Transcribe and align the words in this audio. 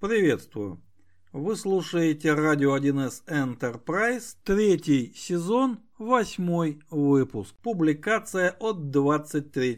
Приветствую. 0.00 0.80
Вы 1.30 1.56
слушаете 1.56 2.32
радио 2.32 2.74
1С 2.74 3.22
Enterprise, 3.26 4.34
третий 4.44 5.12
сезон, 5.14 5.80
восьмой 5.98 6.80
выпуск. 6.88 7.54
Публикация 7.62 8.56
от 8.60 8.88
23 8.88 9.74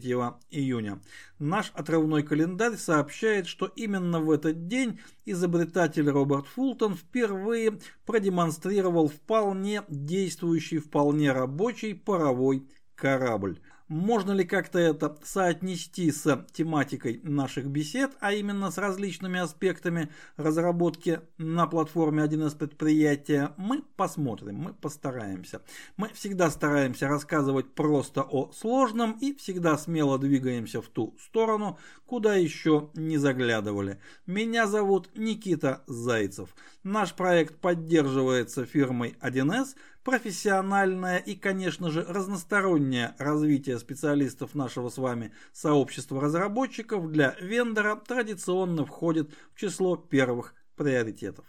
июня. 0.49 1.01
Наш 1.39 1.73
отрывной 1.73 2.23
календарь 2.23 2.77
сообщает, 2.77 3.47
что 3.47 3.65
именно 3.65 4.21
в 4.21 4.31
этот 4.31 4.67
день 4.67 5.01
изобретатель 5.25 6.09
Роберт 6.09 6.47
Фултон 6.47 6.95
впервые 6.95 7.79
продемонстрировал 8.05 9.09
вполне 9.09 9.83
действующий, 9.89 10.79
вполне 10.79 11.33
рабочий 11.33 11.93
паровой 11.93 12.65
корабль. 12.95 13.59
Можно 13.93 14.31
ли 14.31 14.43
как-то 14.43 14.79
это 14.79 15.19
соотнести 15.21 16.11
с 16.11 16.47
тематикой 16.51 17.19
наших 17.21 17.67
бесед, 17.67 18.09
а 18.21 18.33
именно 18.33 18.71
с 18.71 18.79
различными 18.79 19.39
аспектами 19.39 20.09
разработки 20.35 21.21
на 21.37 21.67
платформе 21.67 22.23
1С 22.23 22.57
предприятия, 22.57 23.53
мы 23.55 23.83
посмотрим, 23.95 24.55
мы 24.55 24.73
постараемся. 24.73 25.61
Мы 25.95 26.09
всегда 26.15 26.49
стараемся 26.49 27.07
рассказывать 27.07 27.75
просто 27.75 28.23
о 28.23 28.51
сложном 28.51 29.11
и 29.21 29.35
всегда 29.35 29.77
смело 29.77 30.17
двигаемся 30.17 30.81
в 30.81 30.87
ту 30.87 31.15
сторону, 31.23 31.77
куда 32.07 32.33
еще 32.33 32.89
не 32.95 33.19
заглядывали. 33.19 33.99
Меня 34.25 34.65
зовут 34.65 35.11
Никита 35.15 35.83
Зайцев. 35.85 36.55
Наш 36.81 37.13
проект 37.13 37.59
поддерживается 37.59 38.65
фирмой 38.65 39.15
1С, 39.21 39.75
профессиональное 40.03 41.17
и, 41.17 41.35
конечно 41.35 41.89
же, 41.89 42.03
разностороннее 42.03 43.15
развитие 43.17 43.79
специалистов 43.79 44.55
нашего 44.55 44.89
с 44.89 44.97
вами 44.97 45.33
сообщества 45.51 46.21
разработчиков 46.21 47.09
для 47.11 47.35
вендора 47.39 47.95
традиционно 47.95 48.85
входит 48.85 49.31
в 49.53 49.59
число 49.59 49.95
первых 49.95 50.53
приоритетов. 50.75 51.45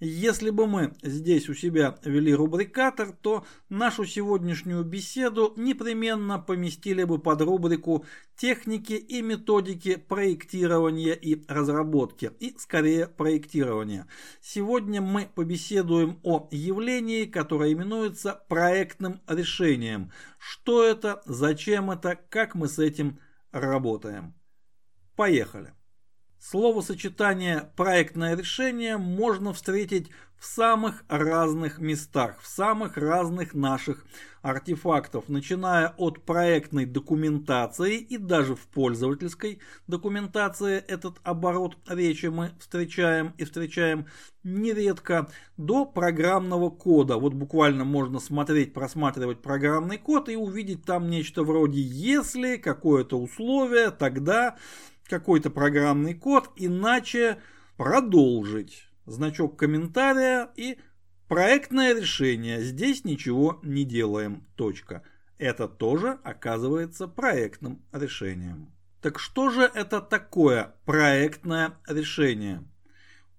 Если 0.00 0.50
бы 0.50 0.68
мы 0.68 0.94
здесь 1.02 1.48
у 1.48 1.54
себя 1.54 1.98
вели 2.04 2.32
рубрикатор, 2.32 3.10
то 3.10 3.44
нашу 3.68 4.04
сегодняшнюю 4.04 4.84
беседу 4.84 5.54
непременно 5.56 6.38
поместили 6.38 7.02
бы 7.02 7.18
под 7.18 7.40
рубрику 7.42 8.04
техники 8.36 8.92
и 8.92 9.22
методики 9.22 9.96
проектирования 9.96 11.14
и 11.14 11.44
разработки, 11.48 12.30
и 12.38 12.56
скорее 12.58 13.08
проектирования. 13.08 14.06
Сегодня 14.40 15.00
мы 15.00 15.28
побеседуем 15.34 16.20
о 16.22 16.48
явлении, 16.52 17.24
которое 17.24 17.72
именуется 17.72 18.40
проектным 18.48 19.20
решением. 19.26 20.12
Что 20.38 20.84
это, 20.84 21.22
зачем 21.26 21.90
это, 21.90 22.16
как 22.28 22.54
мы 22.54 22.68
с 22.68 22.78
этим 22.78 23.18
работаем. 23.50 24.34
Поехали. 25.16 25.72
Словосочетание 26.40 27.70
«проектное 27.74 28.36
решение» 28.36 28.96
можно 28.96 29.52
встретить 29.52 30.10
в 30.38 30.46
самых 30.46 31.02
разных 31.08 31.78
местах, 31.78 32.38
в 32.40 32.46
самых 32.46 32.96
разных 32.96 33.54
наших 33.54 34.06
артефактов, 34.40 35.28
начиная 35.28 35.88
от 35.96 36.24
проектной 36.24 36.86
документации 36.86 37.96
и 37.98 38.18
даже 38.18 38.54
в 38.54 38.68
пользовательской 38.68 39.60
документации 39.88 40.78
этот 40.78 41.16
оборот 41.24 41.76
речи 41.88 42.26
мы 42.26 42.52
встречаем 42.60 43.34
и 43.36 43.44
встречаем 43.44 44.06
нередко, 44.44 45.28
до 45.56 45.84
программного 45.84 46.70
кода. 46.70 47.16
Вот 47.16 47.34
буквально 47.34 47.84
можно 47.84 48.20
смотреть, 48.20 48.72
просматривать 48.72 49.42
программный 49.42 49.98
код 49.98 50.28
и 50.28 50.36
увидеть 50.36 50.84
там 50.84 51.10
нечто 51.10 51.42
вроде 51.42 51.80
«если», 51.80 52.58
какое-то 52.58 53.18
условие, 53.18 53.90
тогда 53.90 54.56
какой-то 55.08 55.50
программный 55.50 56.14
код, 56.14 56.50
иначе 56.56 57.38
продолжить. 57.76 58.88
Значок 59.06 59.58
комментария 59.58 60.50
и 60.54 60.78
проектное 61.28 61.94
решение. 61.94 62.62
Здесь 62.62 63.04
ничего 63.04 63.58
не 63.62 63.84
делаем. 63.84 64.46
Точка. 64.54 65.02
Это 65.38 65.68
тоже 65.68 66.18
оказывается 66.24 67.08
проектным 67.08 67.82
решением. 67.92 68.72
Так 69.00 69.18
что 69.18 69.50
же 69.50 69.62
это 69.62 70.00
такое 70.00 70.74
проектное 70.84 71.78
решение? 71.88 72.64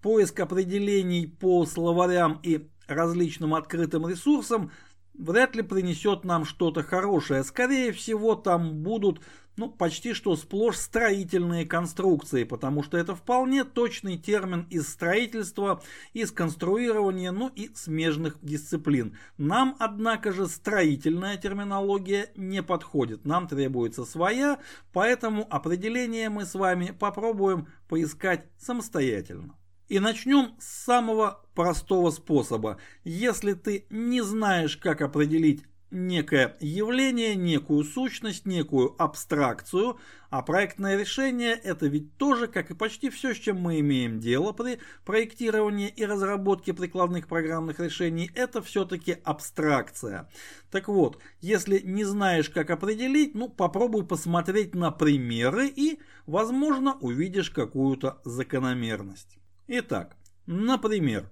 Поиск 0.01 0.39
определений 0.39 1.27
по 1.27 1.65
словарям 1.65 2.39
и 2.41 2.69
различным 2.87 3.53
открытым 3.53 4.07
ресурсам 4.07 4.71
вряд 5.13 5.55
ли 5.55 5.61
принесет 5.61 6.23
нам 6.23 6.45
что-то 6.45 6.81
хорошее. 6.83 7.43
Скорее 7.43 7.91
всего, 7.91 8.35
там 8.35 8.81
будут 8.81 9.21
ну, 9.59 9.69
почти 9.69 10.13
что 10.13 10.37
сплошь 10.37 10.77
строительные 10.77 11.65
конструкции, 11.65 12.45
потому 12.45 12.81
что 12.81 12.97
это 12.97 13.13
вполне 13.13 13.65
точный 13.65 14.17
термин 14.17 14.65
из 14.69 14.87
строительства, 14.87 15.83
из 16.13 16.31
конструирования, 16.31 17.31
ну 17.31 17.49
и 17.49 17.69
смежных 17.75 18.37
дисциплин. 18.41 19.17
Нам, 19.37 19.75
однако 19.77 20.31
же, 20.31 20.47
строительная 20.47 21.35
терминология 21.35 22.31
не 22.37 22.63
подходит, 22.63 23.25
нам 23.25 23.49
требуется 23.49 24.05
своя, 24.05 24.59
поэтому 24.93 25.45
определение 25.49 26.29
мы 26.29 26.45
с 26.45 26.53
вами 26.53 26.95
попробуем 26.97 27.67
поискать 27.89 28.45
самостоятельно. 28.57 29.57
И 29.89 29.99
начнем 29.99 30.55
с 30.59 30.85
самого 30.85 31.43
простого 31.53 32.11
способа. 32.11 32.77
Если 33.03 33.53
ты 33.53 33.87
не 33.89 34.21
знаешь, 34.21 34.77
как 34.77 35.01
определить 35.01 35.65
некое 35.91 36.55
явление, 36.59 37.35
некую 37.35 37.83
сущность, 37.83 38.45
некую 38.45 38.95
абстракцию, 39.01 39.97
а 40.29 40.43
проектное 40.43 40.97
решение 40.97 41.53
это 41.53 41.87
ведь 41.87 42.15
тоже, 42.17 42.47
как 42.47 42.69
и 42.69 42.75
почти 42.75 43.09
все, 43.09 43.33
с 43.33 43.37
чем 43.37 43.59
мы 43.59 43.79
имеем 43.79 44.19
дело 44.19 44.51
при 44.51 44.79
проектировании 45.03 45.87
и 45.87 46.05
разработке 46.05 46.73
прикладных 46.73 47.27
программных 47.27 47.79
решений, 47.79 48.29
это 48.35 48.61
все-таки 48.61 49.17
абстракция. 49.23 50.29
Так 50.69 50.87
вот, 50.87 51.19
если 51.41 51.79
не 51.79 52.03
знаешь, 52.03 52.49
как 52.49 52.69
определить, 52.69 53.33
ну 53.33 53.49
попробуй 53.49 54.05
посмотреть 54.05 54.75
на 54.75 54.91
примеры 54.91 55.67
и, 55.67 55.99
возможно, 56.27 56.95
увидишь 56.95 57.49
какую-то 57.49 58.21
закономерность. 58.23 59.39
Итак, 59.67 60.15
например, 60.45 61.31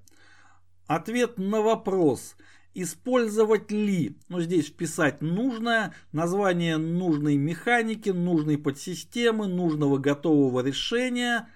ответ 0.88 1.38
на 1.38 1.62
вопрос– 1.62 2.36
Использовать 2.80 3.72
ли, 3.72 4.20
ну 4.30 4.40
здесь 4.40 4.68
вписать 4.68 5.20
нужное, 5.24 5.96
название 6.12 6.78
нужной 6.78 7.36
механики, 7.36 8.12
нужной 8.12 8.60
подсистемы, 8.60 9.48
нужного 9.48 9.98
готового 9.98 10.64
решения, 10.64 11.50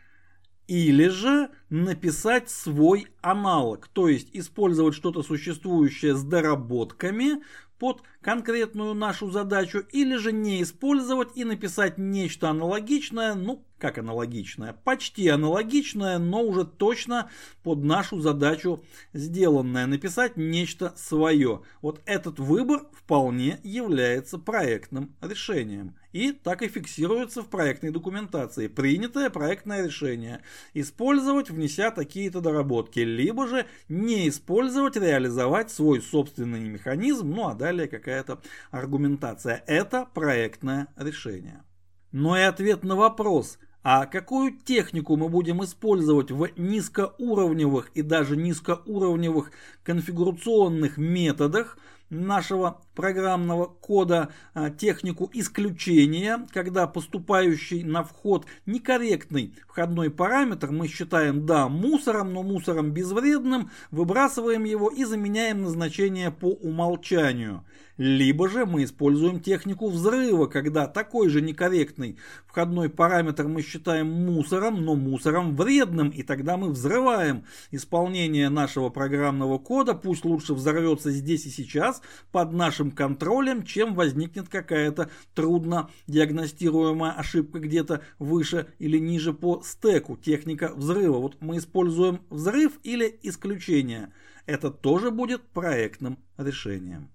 или 0.65 1.09
же 1.09 1.51
написать 1.69 2.49
свой 2.49 3.05
аналог, 3.21 3.87
то 3.89 4.07
есть 4.07 4.29
использовать 4.33 4.95
что-то 4.95 5.21
существующее 5.21 6.15
с 6.15 6.23
доработками 6.23 7.43
под 7.81 8.03
конкретную 8.21 8.93
нашу 8.93 9.31
задачу, 9.31 9.79
или 9.91 10.15
же 10.15 10.31
не 10.31 10.61
использовать 10.61 11.35
и 11.35 11.43
написать 11.43 11.97
нечто 11.97 12.51
аналогичное, 12.51 13.33
ну 13.33 13.65
как 13.79 13.97
аналогичное, 13.97 14.73
почти 14.83 15.27
аналогичное, 15.29 16.19
но 16.19 16.43
уже 16.43 16.63
точно 16.63 17.31
под 17.63 17.83
нашу 17.83 18.19
задачу 18.19 18.83
сделанное, 19.13 19.87
написать 19.87 20.37
нечто 20.37 20.93
свое. 20.95 21.63
Вот 21.81 22.01
этот 22.05 22.37
выбор 22.37 22.85
вполне 22.93 23.59
является 23.63 24.37
проектным 24.37 25.15
решением. 25.19 25.95
И 26.11 26.31
так 26.31 26.61
и 26.61 26.67
фиксируется 26.67 27.41
в 27.41 27.47
проектной 27.47 27.91
документации. 27.91 28.67
Принятое 28.67 29.29
проектное 29.29 29.85
решение. 29.85 30.41
Использовать, 30.73 31.49
внеся 31.49 31.91
такие-то 31.91 32.41
доработки. 32.41 32.99
Либо 32.99 33.47
же 33.47 33.65
не 33.89 34.27
использовать, 34.27 34.97
реализовать 34.97 35.71
свой 35.71 36.01
собственный 36.01 36.67
механизм. 36.67 37.29
Ну 37.31 37.47
а 37.47 37.55
далее 37.55 37.87
какая-то 37.87 38.41
аргументация. 38.71 39.63
Это 39.67 40.07
проектное 40.13 40.87
решение. 40.97 41.63
Но 42.11 42.37
и 42.37 42.41
ответ 42.41 42.83
на 42.83 42.95
вопрос– 42.95 43.57
а 43.83 44.05
какую 44.05 44.51
технику 44.51 45.15
мы 45.15 45.27
будем 45.27 45.63
использовать 45.63 46.29
в 46.29 46.49
низкоуровневых 46.55 47.89
и 47.95 48.03
даже 48.03 48.37
низкоуровневых 48.37 49.51
конфигурационных 49.83 50.97
методах 50.97 51.79
нашего 52.11 52.81
программного 52.93 53.65
кода 53.65 54.29
а, 54.53 54.69
технику 54.69 55.29
исключения, 55.33 56.45
когда 56.53 56.85
поступающий 56.85 57.83
на 57.83 58.03
вход 58.03 58.45
некорректный 58.65 59.55
входной 59.67 60.11
параметр 60.11 60.71
мы 60.71 60.87
считаем 60.87 61.45
да 61.45 61.67
мусором, 61.69 62.33
но 62.33 62.43
мусором 62.43 62.91
безвредным, 62.91 63.71
выбрасываем 63.89 64.65
его 64.65 64.89
и 64.89 65.05
заменяем 65.05 65.63
назначение 65.63 66.31
по 66.31 66.47
умолчанию. 66.47 67.65
Либо 67.97 68.49
же 68.49 68.65
мы 68.65 68.83
используем 68.85 69.39
технику 69.41 69.87
взрыва, 69.87 70.47
когда 70.47 70.87
такой 70.87 71.29
же 71.29 71.39
некорректный 71.39 72.17
входной 72.47 72.89
параметр 72.89 73.47
мы 73.47 73.61
считаем 73.61 74.07
мусором, 74.07 74.83
но 74.83 74.95
мусором 74.95 75.55
вредным, 75.55 76.09
и 76.09 76.23
тогда 76.23 76.57
мы 76.57 76.71
взрываем 76.71 77.45
исполнение 77.69 78.49
нашего 78.49 78.89
программного 78.89 79.59
кода, 79.59 79.93
пусть 79.93 80.25
лучше 80.25 80.55
взорвется 80.55 81.11
здесь 81.11 81.45
и 81.45 81.49
сейчас, 81.51 82.00
под 82.31 82.53
нашим 82.53 82.91
контролем, 82.91 83.63
чем 83.63 83.95
возникнет 83.95 84.49
какая-то 84.49 85.09
трудно 85.33 85.89
диагностируемая 86.07 87.11
ошибка 87.11 87.59
где-то 87.59 88.01
выше 88.19 88.67
или 88.79 88.97
ниже 88.97 89.33
по 89.33 89.61
стеку. 89.63 90.17
Техника 90.17 90.71
взрыва. 90.75 91.17
Вот 91.17 91.37
мы 91.41 91.57
используем 91.57 92.21
взрыв 92.29 92.79
или 92.83 93.19
исключение. 93.23 94.13
Это 94.45 94.71
тоже 94.71 95.11
будет 95.11 95.41
проектным 95.49 96.19
решением. 96.37 97.09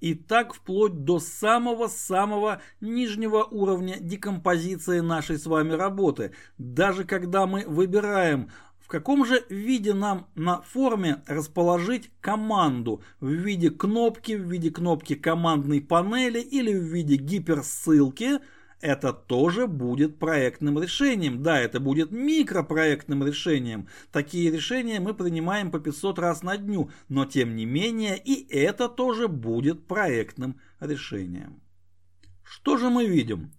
И 0.00 0.14
так 0.14 0.52
вплоть 0.52 1.04
до 1.04 1.18
самого-самого 1.18 2.60
нижнего 2.80 3.44
уровня 3.44 3.96
декомпозиции 3.98 5.00
нашей 5.00 5.38
с 5.38 5.46
вами 5.46 5.72
работы. 5.72 6.32
Даже 6.58 7.04
когда 7.04 7.46
мы 7.46 7.64
выбираем, 7.66 8.50
в 8.86 8.88
каком 8.88 9.26
же 9.26 9.44
виде 9.48 9.94
нам 9.94 10.28
на 10.36 10.62
форме 10.62 11.20
расположить 11.26 12.08
команду? 12.20 13.02
В 13.18 13.30
виде 13.30 13.68
кнопки, 13.68 14.36
в 14.36 14.48
виде 14.48 14.70
кнопки 14.70 15.16
командной 15.16 15.80
панели 15.80 16.38
или 16.38 16.72
в 16.72 16.84
виде 16.84 17.16
гиперссылки– 17.16 18.38
это 18.80 19.12
тоже 19.12 19.66
будет 19.66 20.20
проектным 20.20 20.80
решением. 20.80 21.42
Да, 21.42 21.58
это 21.58 21.80
будет 21.80 22.12
микропроектным 22.12 23.26
решением. 23.26 23.88
Такие 24.12 24.52
решения 24.52 25.00
мы 25.00 25.14
принимаем 25.14 25.72
по 25.72 25.80
500 25.80 26.20
раз 26.20 26.44
на 26.44 26.56
дню, 26.56 26.90
но 27.08 27.24
тем 27.24 27.56
не 27.56 27.64
менее 27.64 28.16
и 28.16 28.46
это 28.54 28.88
тоже 28.88 29.26
будет 29.26 29.88
проектным 29.88 30.60
решением. 30.78 31.60
Что 32.44 32.76
же 32.76 32.88
мы 32.88 33.06
видим? 33.06 33.50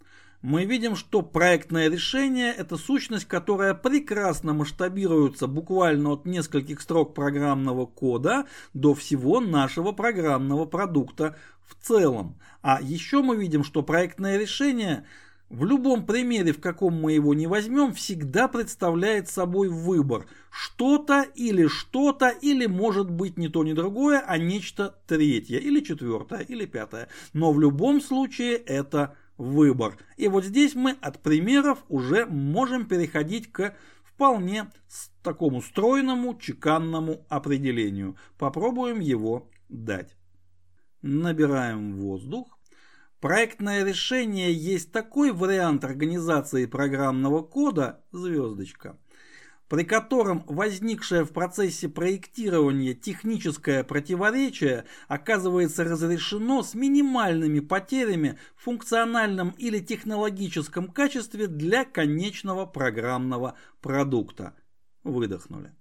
Мы 0.48 0.64
видим, 0.64 0.96
что 0.96 1.24
проектное 1.24 1.90
решение– 1.90 2.54
это 2.58 2.78
сущность, 2.78 3.26
которая 3.26 3.74
прекрасно 3.74 4.54
масштабируется 4.54 5.46
буквально 5.46 6.12
от 6.12 6.26
нескольких 6.26 6.80
строк 6.80 7.14
программного 7.14 7.86
кода 7.86 8.46
до 8.74 8.96
всего 8.96 9.42
нашего 9.42 9.92
программного 9.92 10.64
продукта 10.64 11.36
в 11.68 11.76
целом. 11.86 12.40
А 12.62 12.80
еще 12.82 13.22
мы 13.22 13.36
видим, 13.36 13.66
что 13.66 13.84
проектное 13.84 14.38
решение 14.38 15.06
в 15.50 15.66
любом 15.66 16.06
примере, 16.06 16.54
в 16.54 16.62
каком 16.62 16.94
мы 16.94 17.12
его 17.12 17.34
не 17.34 17.46
возьмем, 17.46 17.94
всегда 17.94 18.48
представляет 18.48 19.28
собой 19.28 19.68
выбор. 19.68 20.28
Что-то 20.50 21.26
или 21.36 21.68
что-то, 21.68 22.30
или 22.30 22.68
может 22.68 23.12
быть 23.12 23.38
не 23.38 23.50
то, 23.50 23.66
ни 23.66 23.74
другое, 23.74 24.24
а 24.26 24.38
нечто 24.38 24.96
третье, 25.08 25.58
или 25.58 25.82
четвертое, 25.82 26.40
или 26.40 26.66
пятое. 26.66 27.10
Но 27.34 27.52
в 27.52 27.60
любом 27.60 28.00
случае 28.00 28.56
это 28.56 29.18
выбор. 29.38 29.98
И 30.18 30.28
вот 30.28 30.46
здесь 30.46 30.76
мы 30.76 30.92
от 31.02 31.22
примеров 31.22 31.84
уже 31.90 32.26
можем 32.26 32.86
переходить 32.86 33.52
к 33.52 33.76
вполне 34.04 34.72
такому 35.24 35.62
стройному, 35.62 36.38
чеканному 36.38 37.26
определению. 37.30 38.18
Попробуем 38.38 39.00
его 39.00 39.50
дать. 39.70 40.16
Набираем 41.02 41.98
воздух. 41.98 42.58
Проектное 43.20 43.84
решение 43.84 44.54
есть 44.54 44.92
такой 44.92 45.32
вариант 45.32 45.84
организации 45.84 46.66
программного 46.66 47.42
кода 47.42 48.04
звездочка, 48.12 48.98
при 49.70 49.84
котором 49.84 50.44
возникшее 50.48 51.26
в 51.26 51.34
процессе 51.34 51.90
проектирования 51.90 52.94
техническое 52.94 53.84
противоречие 53.84 54.86
оказывается 55.08 55.84
разрешено 55.84 56.64
с 56.64 56.74
минимальными 56.74 57.60
потерями 57.60 58.38
в 58.56 58.64
функциональном 58.64 59.52
или 59.52 59.80
технологическом 59.80 60.88
качестве 60.88 61.48
для 61.48 61.84
конечного 61.86 62.66
программного 62.66 63.56
продукта. 63.82 64.56
Выдохнули. 65.04 65.74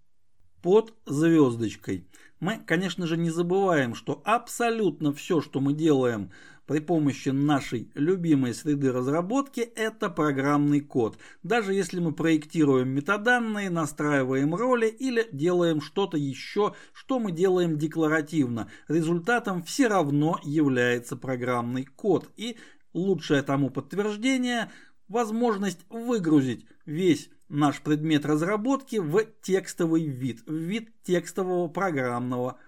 Под 0.62 0.94
звездочкой– 1.06 2.08
мы, 2.38 2.58
конечно 2.58 3.06
же, 3.06 3.16
не 3.16 3.30
забываем, 3.30 3.94
что 3.94 4.20
абсолютно 4.24 5.12
все, 5.12 5.40
что 5.40 5.60
мы 5.60 5.72
делаем 5.72 6.30
при 6.66 6.80
помощи 6.80 7.30
нашей 7.30 7.90
любимой 7.94 8.54
среды 8.54 8.92
разработки, 8.92 9.60
это 9.60 10.10
программный 10.10 10.80
код. 10.80 11.18
Даже 11.42 11.72
если 11.74 12.00
мы 12.00 12.12
проектируем 12.12 12.88
метаданные, 12.88 13.70
настраиваем 13.70 14.54
роли 14.54 14.86
или 14.86 15.26
делаем 15.32 15.80
что-то 15.80 16.16
еще, 16.16 16.74
что 16.92 17.18
мы 17.18 17.32
делаем 17.32 17.78
декларативно, 17.78 18.68
результатом 18.88 19.62
все 19.62 19.88
равно 19.88 20.40
является 20.42 21.16
программный 21.16 21.84
код. 21.84 22.30
И 22.36 22.56
лучшее 22.92 23.42
тому 23.42 23.70
подтверждение– 23.70 24.70
возможность 25.08 25.80
выгрузить 25.88 26.66
весь 26.84 27.30
наш 27.48 27.80
предмет 27.80 28.26
разработки 28.26 28.96
в 28.96 29.24
текстовый 29.42 30.06
вид, 30.06 30.42
в 30.46 30.54
вид 30.54 30.90
текстового 31.02 31.68
программного 31.68 32.50
кода. 32.50 32.65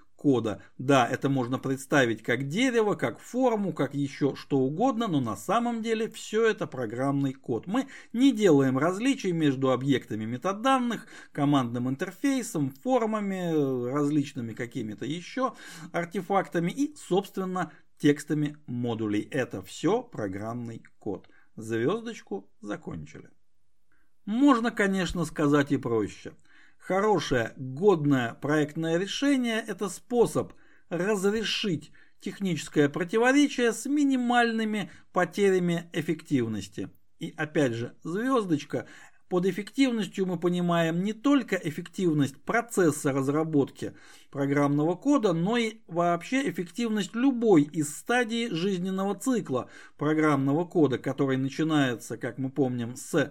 Да, 0.78 1.06
это 1.06 1.28
можно 1.28 1.60
представить 1.60 2.24
как 2.24 2.48
дерево, 2.48 2.94
как 2.94 3.20
форму, 3.20 3.72
как 3.72 3.94
еще 3.94 4.34
что 4.34 4.58
угодно, 4.58 5.06
но 5.06 5.20
на 5.20 5.36
самом 5.36 5.80
деле 5.80 6.08
все 6.08 6.48
это 6.48 6.66
программный 6.66 7.32
код. 7.32 7.68
Мы 7.68 7.86
не 8.12 8.32
делаем 8.32 8.78
различий 8.78 9.30
между 9.30 9.70
объектами 9.70 10.24
метаданных, 10.24 11.06
командным 11.30 11.88
интерфейсом, 11.88 12.70
формами, 12.82 13.88
различными 13.88 14.54
какими-то 14.54 15.06
еще 15.06 15.54
артефактами 15.92 16.72
и, 16.72 16.96
собственно, 16.96 17.70
текстами 17.96 18.56
модулей. 18.66 19.22
Это 19.30 19.62
все 19.62 20.02
программный 20.02 20.82
код. 20.98 21.28
Звездочку 21.54 22.50
закончили. 22.60 23.30
Можно, 24.26 24.72
конечно, 24.72 25.24
сказать 25.24 25.70
и 25.70 25.76
проще. 25.76 26.34
Хорошее, 26.88 27.52
годное 27.58 28.32
проектное 28.32 28.96
решение– 28.96 29.62
это 29.68 29.90
способ 29.90 30.54
разрешить 30.88 31.92
техническое 32.18 32.88
противоречие 32.88 33.74
с 33.74 33.84
минимальными 33.84 34.90
потерями 35.12 35.90
эффективности. 35.92 36.88
И 37.18 37.34
опять 37.36 37.74
же, 37.74 37.94
звездочка 38.04 38.86
под 39.28 39.44
эффективностью 39.44 40.24
мы 40.24 40.38
понимаем 40.38 41.04
не 41.04 41.12
только 41.12 41.56
эффективность 41.56 42.42
процесса 42.42 43.12
разработки 43.12 43.92
программного 44.30 44.94
кода, 44.94 45.34
но 45.34 45.58
и 45.58 45.82
вообще 45.88 46.48
эффективность 46.48 47.14
любой 47.14 47.64
из 47.64 47.94
стадий 47.94 48.48
жизненного 48.48 49.14
цикла 49.14 49.68
программного 49.98 50.64
кода, 50.64 50.96
который 50.96 51.36
начинается, 51.36 52.16
как 52.16 52.38
мы 52.38 52.48
помним, 52.48 52.96
с 52.96 53.30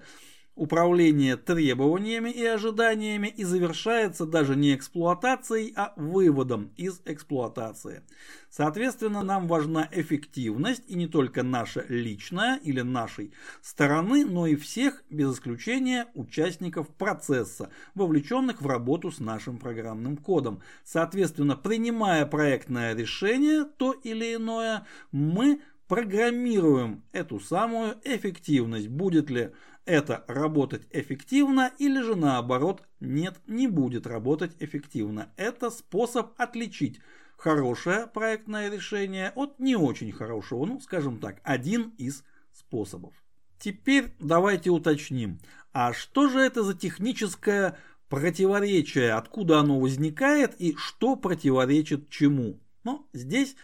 управление 0.57 1.37
требованиями 1.37 2.29
и 2.29 2.43
ожиданиями 2.43 3.27
и 3.27 3.43
завершается 3.43 4.25
даже 4.25 4.55
не 4.55 4.75
эксплуатацией, 4.75 5.71
а 5.75 5.93
выводом 5.95 6.71
из 6.75 7.01
эксплуатации. 7.05 8.03
Соответственно, 8.49 9.23
нам 9.23 9.47
важна 9.47 9.87
эффективность 9.91 10.83
и 10.87 10.95
не 10.95 11.07
только 11.07 11.43
наша 11.43 11.85
личная 11.89 12.57
или 12.57 12.81
нашей 12.81 13.33
стороны, 13.61 14.25
но 14.25 14.47
и 14.47 14.55
всех, 14.55 15.03
без 15.09 15.35
исключения, 15.35 16.07
участников 16.15 16.87
процесса, 16.87 17.69
вовлеченных 17.93 18.61
в 18.61 18.67
работу 18.67 19.11
с 19.11 19.19
нашим 19.19 19.57
программным 19.57 20.17
кодом. 20.17 20.61
Соответственно, 20.83 21.55
принимая 21.55 22.25
проектное 22.25 22.95
решение, 22.95 23.63
то 23.63 23.91
или 23.91 24.35
иное, 24.35 24.85
мы 25.11 25.61
программируем 25.87 27.03
эту 27.11 27.39
самую 27.39 27.97
эффективность. 28.03 28.87
Будет 28.87 29.29
ли 29.29 29.51
это 29.85 30.25
работать 30.27 30.85
эффективно 30.91 31.71
или 31.79 32.01
же 32.01 32.15
наоборот 32.15 32.83
нет, 32.99 33.35
не 33.47 33.67
будет 33.67 34.05
работать 34.05 34.51
эффективно. 34.59 35.31
Это 35.37 35.69
способ 35.69 36.33
отличить 36.37 36.99
хорошее 37.37 38.07
проектное 38.07 38.69
решение 38.69 39.31
от 39.35 39.59
не 39.59 39.75
очень 39.75 40.11
хорошего, 40.11 40.65
ну 40.65 40.79
скажем 40.79 41.19
так, 41.19 41.39
один 41.43 41.93
из 41.97 42.23
способов. 42.51 43.13
Теперь 43.59 44.13
давайте 44.19 44.69
уточним, 44.69 45.39
а 45.71 45.93
что 45.93 46.27
же 46.27 46.39
это 46.39 46.63
за 46.63 46.73
техническое 46.73 47.77
противоречие, 48.09 49.13
откуда 49.13 49.59
оно 49.59 49.79
возникает 49.79 50.59
и 50.59 50.75
что 50.75 51.15
противоречит 51.15 52.09
чему? 52.09 52.59
Ну, 52.83 53.07
здесь 53.13 53.55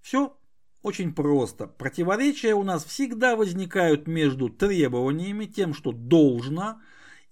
все 0.00 0.36
очень 0.86 1.12
просто. 1.12 1.66
Противоречия 1.66 2.54
у 2.54 2.62
нас 2.62 2.84
всегда 2.84 3.34
возникают 3.34 4.06
между 4.06 4.48
требованиями, 4.48 5.46
тем, 5.46 5.74
что 5.74 5.90
должно, 5.90 6.80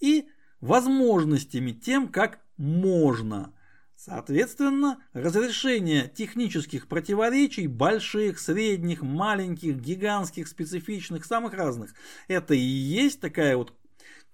и 0.01 0.27
возможностями, 0.61 1.71
тем, 1.71 2.09
как 2.09 2.41
можно. 2.57 3.55
Соответственно, 3.95 4.99
разрешение 5.13 6.11
технических 6.13 6.89
противоречий, 6.89 7.69
больших, 7.69 8.41
средних, 8.41 9.03
маленьких, 9.03 9.77
гигантских, 9.77 10.49
специфичных, 10.49 11.25
самых 11.25 11.55
разных, 11.55 11.95
это 12.27 12.55
и 12.55 12.59
есть 12.59 13.21
такая 13.21 13.57
вот 13.57 13.73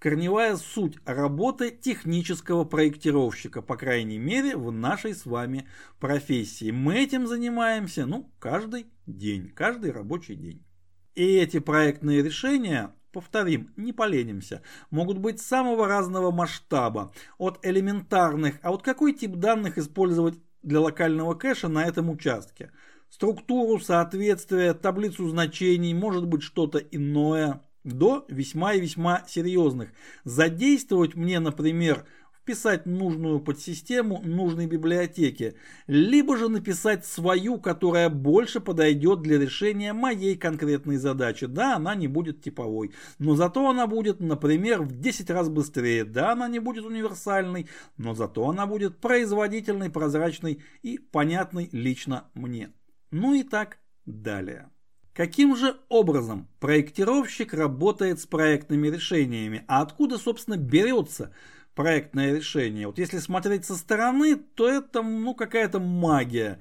корневая 0.01 0.55
суть 0.55 0.97
работы 1.05 1.69
технического 1.69 2.63
проектировщика, 2.63 3.61
по 3.61 3.77
крайней 3.77 4.17
мере 4.17 4.57
в 4.57 4.71
нашей 4.71 5.13
с 5.13 5.27
вами 5.27 5.67
профессии. 5.99 6.71
Мы 6.71 7.03
этим 7.03 7.27
занимаемся, 7.27 8.07
ну, 8.07 8.33
каждый 8.39 8.87
день, 9.05 9.49
каждый 9.49 9.91
рабочий 9.91 10.35
день. 10.35 10.65
И 11.13 11.23
эти 11.35 11.59
проектные 11.59 12.23
решения, 12.23 12.95
повторим, 13.11 13.71
не 13.77 13.93
поленимся, 13.93 14.63
могут 14.89 15.19
быть 15.19 15.39
самого 15.39 15.87
разного 15.87 16.31
масштаба, 16.31 17.13
от 17.37 17.63
элементарных, 17.63 18.55
а 18.63 18.71
вот 18.71 18.81
какой 18.81 19.13
тип 19.13 19.35
данных 19.35 19.77
использовать 19.77 20.39
для 20.63 20.79
локального 20.79 21.35
кэша 21.35 21.67
на 21.67 21.85
этом 21.85 22.09
участке– 22.09 22.71
структуру, 23.11 23.79
соответствие, 23.79 24.73
таблицу 24.73 25.27
значений, 25.27 25.93
может 25.93 26.25
быть 26.25 26.41
что-то 26.41 26.79
иное, 26.79 27.61
до 27.83 28.25
весьма 28.27 28.73
и 28.73 28.81
весьма 28.81 29.23
серьезных. 29.27 29.89
Задействовать 30.23 31.15
мне, 31.15 31.39
например, 31.39 32.05
вписать 32.41 32.85
нужную 32.85 33.39
подсистему 33.39 34.21
нужной 34.23 34.65
библиотеки, 34.65 35.55
либо 35.87 36.37
же 36.37 36.49
написать 36.49 37.05
свою, 37.05 37.59
которая 37.59 38.09
больше 38.09 38.59
подойдет 38.59 39.21
для 39.21 39.39
решения 39.39 39.93
моей 39.93 40.35
конкретной 40.35 40.97
задачи. 40.97 41.45
Да, 41.45 41.75
она 41.75 41.93
не 41.95 42.07
будет 42.07 42.41
типовой, 42.41 42.93
но 43.19 43.35
зато 43.35 43.69
она 43.69 43.85
будет, 43.87 44.19
например, 44.19 44.81
в 44.81 44.99
10 44.99 45.29
раз 45.29 45.49
быстрее. 45.49 46.03
Да, 46.03 46.31
она 46.31 46.47
не 46.47 46.59
будет 46.59 46.85
универсальной, 46.85 47.67
но 47.97 48.15
зато 48.15 48.49
она 48.49 48.65
будет 48.65 48.97
производительной, 48.97 49.91
прозрачной 49.91 50.61
и 50.81 50.97
понятной 50.97 51.69
лично 51.71 52.25
мне. 52.33 52.73
Ну 53.11 53.33
и 53.33 53.43
так 53.43 53.77
далее. 54.05 54.69
Каким 55.13 55.57
же 55.57 55.77
образом 55.89 56.47
проектировщик 56.59 57.53
работает 57.53 58.19
с 58.19 58.25
проектными 58.25 58.87
решениями, 58.87 59.65
а 59.67 59.81
откуда, 59.81 60.17
собственно, 60.17 60.55
берется 60.55 61.33
проектное 61.75 62.35
решение. 62.35 62.87
Вот 62.87 62.97
если 62.97 63.17
смотреть 63.19 63.65
со 63.65 63.75
стороны, 63.75 64.35
то 64.35 64.69
это 64.69 65.01
ну 65.01 65.35
какая-то 65.35 65.79
магия. 65.79 66.59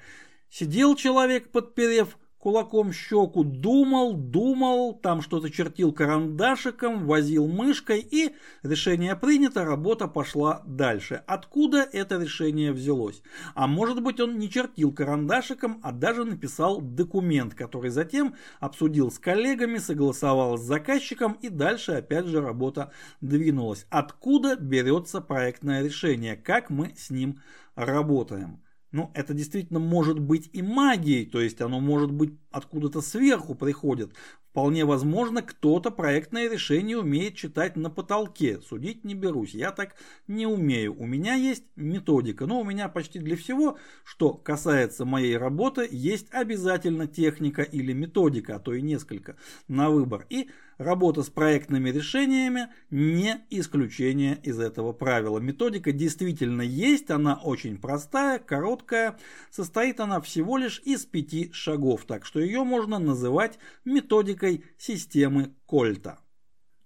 Сидел 0.48 0.96
человек, 0.96 1.50
подперев 1.50 2.18
кулаком 2.40 2.92
щеку, 2.92 3.44
думал, 3.44 4.14
думал, 4.14 4.94
там 4.94 5.20
что-то 5.20 5.50
чертил 5.50 5.92
карандашиком, 5.92 7.06
возил 7.06 7.46
мышкой 7.46 8.00
и 8.00 8.34
решение 8.62 9.14
принято, 9.14 9.64
работа 9.64 10.08
пошла 10.08 10.62
дальше. 10.66 11.22
Откуда 11.26 11.86
это 11.92 12.16
решение 12.18 12.72
взялось? 12.72 13.22
А 13.54 13.66
может 13.66 14.02
быть 14.02 14.20
он 14.20 14.38
не 14.38 14.50
чертил 14.50 14.92
карандашиком, 14.92 15.80
а 15.82 15.92
даже 15.92 16.24
написал 16.24 16.80
документ, 16.80 17.54
который 17.54 17.90
затем 17.90 18.34
обсудил 18.58 19.10
с 19.10 19.18
коллегами, 19.18 19.76
согласовал 19.76 20.56
с 20.56 20.62
заказчиком 20.62 21.34
и 21.42 21.50
дальше 21.50 21.92
опять 21.92 22.26
же 22.26 22.40
работа 22.40 22.90
двинулась. 23.20 23.86
Откуда 23.90 24.56
берется 24.56 25.20
проектное 25.20 25.84
решение? 25.84 26.36
Как 26.36 26.70
мы 26.70 26.94
с 26.96 27.10
ним 27.10 27.40
работаем? 27.74 28.60
Ну, 28.92 29.10
это 29.14 29.34
действительно 29.34 29.78
может 29.78 30.18
быть 30.18 30.50
и 30.52 30.62
магией, 30.62 31.24
то 31.26 31.40
есть 31.40 31.60
оно 31.60 31.80
может 31.80 32.10
быть 32.10 32.32
откуда-то 32.50 33.00
сверху 33.00 33.54
приходит. 33.54 34.12
Вполне 34.50 34.84
возможно, 34.84 35.42
кто-то 35.42 35.92
проектное 35.92 36.50
решение 36.50 36.98
умеет 36.98 37.36
читать 37.36 37.76
на 37.76 37.88
потолке. 37.88 38.60
Судить 38.60 39.04
не 39.04 39.14
берусь, 39.14 39.54
я 39.54 39.70
так 39.70 39.94
не 40.26 40.44
умею. 40.44 40.96
У 40.98 41.06
меня 41.06 41.34
есть 41.34 41.64
методика, 41.76 42.46
но 42.46 42.60
у 42.60 42.64
меня 42.64 42.88
почти 42.88 43.20
для 43.20 43.36
всего, 43.36 43.78
что 44.02 44.34
касается 44.34 45.04
моей 45.04 45.36
работы, 45.36 45.86
есть 45.88 46.26
обязательно 46.32 47.06
техника 47.06 47.62
или 47.62 47.92
методика, 47.92 48.56
а 48.56 48.58
то 48.58 48.74
и 48.74 48.82
несколько 48.82 49.36
на 49.68 49.88
выбор. 49.88 50.26
И 50.30 50.48
Работа 50.80 51.22
с 51.22 51.28
проектными 51.28 51.90
решениями 51.90 52.68
не 52.88 53.44
исключение 53.50 54.40
из 54.42 54.58
этого 54.58 54.94
правила. 54.94 55.38
Методика 55.38 55.92
действительно 55.92 56.62
есть, 56.62 57.10
она 57.10 57.34
очень 57.34 57.76
простая, 57.76 58.38
короткая, 58.38 59.18
состоит 59.50 60.00
она 60.00 60.22
всего 60.22 60.56
лишь 60.56 60.80
из 60.86 61.04
пяти 61.04 61.50
шагов, 61.52 62.06
так 62.06 62.24
что 62.24 62.39
ее 62.40 62.64
можно 62.64 62.98
называть 62.98 63.58
методикой 63.84 64.64
системы 64.78 65.54
Кольта. 65.66 66.18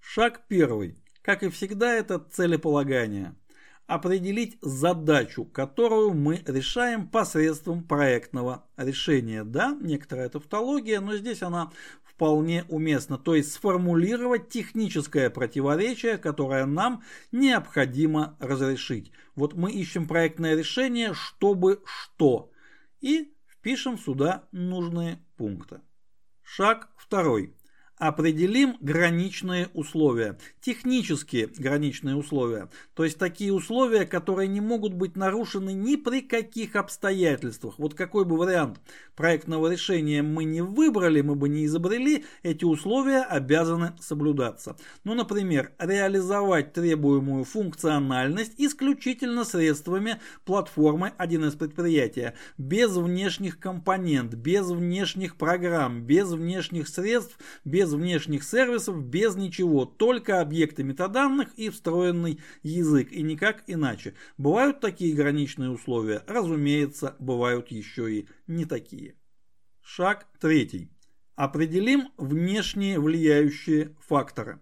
Шаг 0.00 0.42
первый. 0.49 1.02
Как 1.23 1.42
и 1.42 1.49
всегда, 1.49 1.92
это 1.92 2.18
целеполагание 2.18 3.34
определить 3.87 4.56
задачу, 4.62 5.44
которую 5.44 6.14
мы 6.14 6.42
решаем 6.46 7.08
посредством 7.08 7.84
проектного 7.84 8.66
решения. 8.76 9.44
Да, 9.44 9.76
некоторая 9.80 10.28
тавтология, 10.28 11.00
но 11.00 11.16
здесь 11.16 11.42
она 11.42 11.70
вполне 12.02 12.64
уместно, 12.68 13.18
то 13.18 13.34
есть 13.34 13.52
сформулировать 13.52 14.49
техническое 14.49 15.30
противоречие, 15.30 16.16
которое 16.16 16.64
нам 16.64 17.02
необходимо 17.32 18.37
разрешить. 18.38 19.11
Вот 19.34 19.54
мы 19.54 19.73
ищем 19.73 20.06
проектное 20.06 20.54
решение, 20.54 21.12
чтобы 21.12 21.82
что, 21.84 22.52
и 23.00 23.34
впишем 23.49 23.99
сюда 23.99 24.44
нужные 24.52 25.24
пункты. 25.36 25.80
Шаг 26.42 26.88
второй. 26.96 27.56
Определим 27.98 28.76
граничные 28.80 29.68
условия, 29.72 30.36
технические 30.60 31.46
граничные 31.46 32.16
условия, 32.16 32.68
то 32.94 33.04
есть 33.04 33.18
такие 33.18 33.52
условия, 33.52 34.04
которые 34.04 34.48
не 34.48 34.60
могут 34.60 34.94
быть 34.94 35.16
нарушены 35.16 35.72
ни 35.72 35.94
при 35.94 36.20
каких 36.20 36.74
обстоятельствах. 36.74 37.78
Вот 37.78 37.94
какой 37.94 38.24
бы 38.24 38.36
вариант 38.36 38.80
проектного 39.14 39.70
решения 39.70 40.22
мы 40.22 40.42
не 40.42 40.60
выбрали, 40.60 41.20
мы 41.20 41.36
бы 41.36 41.48
не 41.48 41.66
изобрели, 41.66 42.24
эти 42.42 42.64
условия 42.64 43.22
обязаны 43.22 43.92
соблюдаться. 44.00 44.76
Ну, 45.04 45.14
например, 45.14 45.70
реализовать 45.78 46.72
требуемую 46.72 47.44
функциональность 47.44 48.54
исключительно 48.58 49.44
средствами 49.44 50.20
платформы 50.44 51.12
1С 51.16 51.56
предприятия, 51.56 52.34
без 52.58 52.96
внешних 52.96 53.60
компонент, 53.60 54.34
без 54.34 54.68
внешних 54.68 55.36
программ, 55.36 56.02
без 56.02 56.32
внешних 56.32 56.88
средств, 56.88 57.38
без 57.64 57.83
без 57.84 57.92
внешних 57.92 58.44
сервисов, 58.44 59.04
без 59.04 59.36
ничего, 59.36 59.84
только 59.84 60.40
объекты 60.40 60.82
метаданных 60.82 61.52
и 61.56 61.68
встроенный 61.68 62.40
язык, 62.62 63.12
и 63.12 63.22
никак 63.22 63.62
иначе. 63.66 64.14
Бывают 64.38 64.80
такие 64.80 65.14
граничные 65.14 65.68
условия? 65.68 66.22
Разумеется, 66.26 67.14
бывают 67.18 67.70
еще 67.70 68.10
и 68.10 68.28
не 68.46 68.64
такие. 68.64 69.16
Шаг 69.82 70.26
третий. 70.40 70.90
Определим 71.36 72.08
внешние 72.16 72.98
влияющие 72.98 73.94
факторы. 74.00 74.60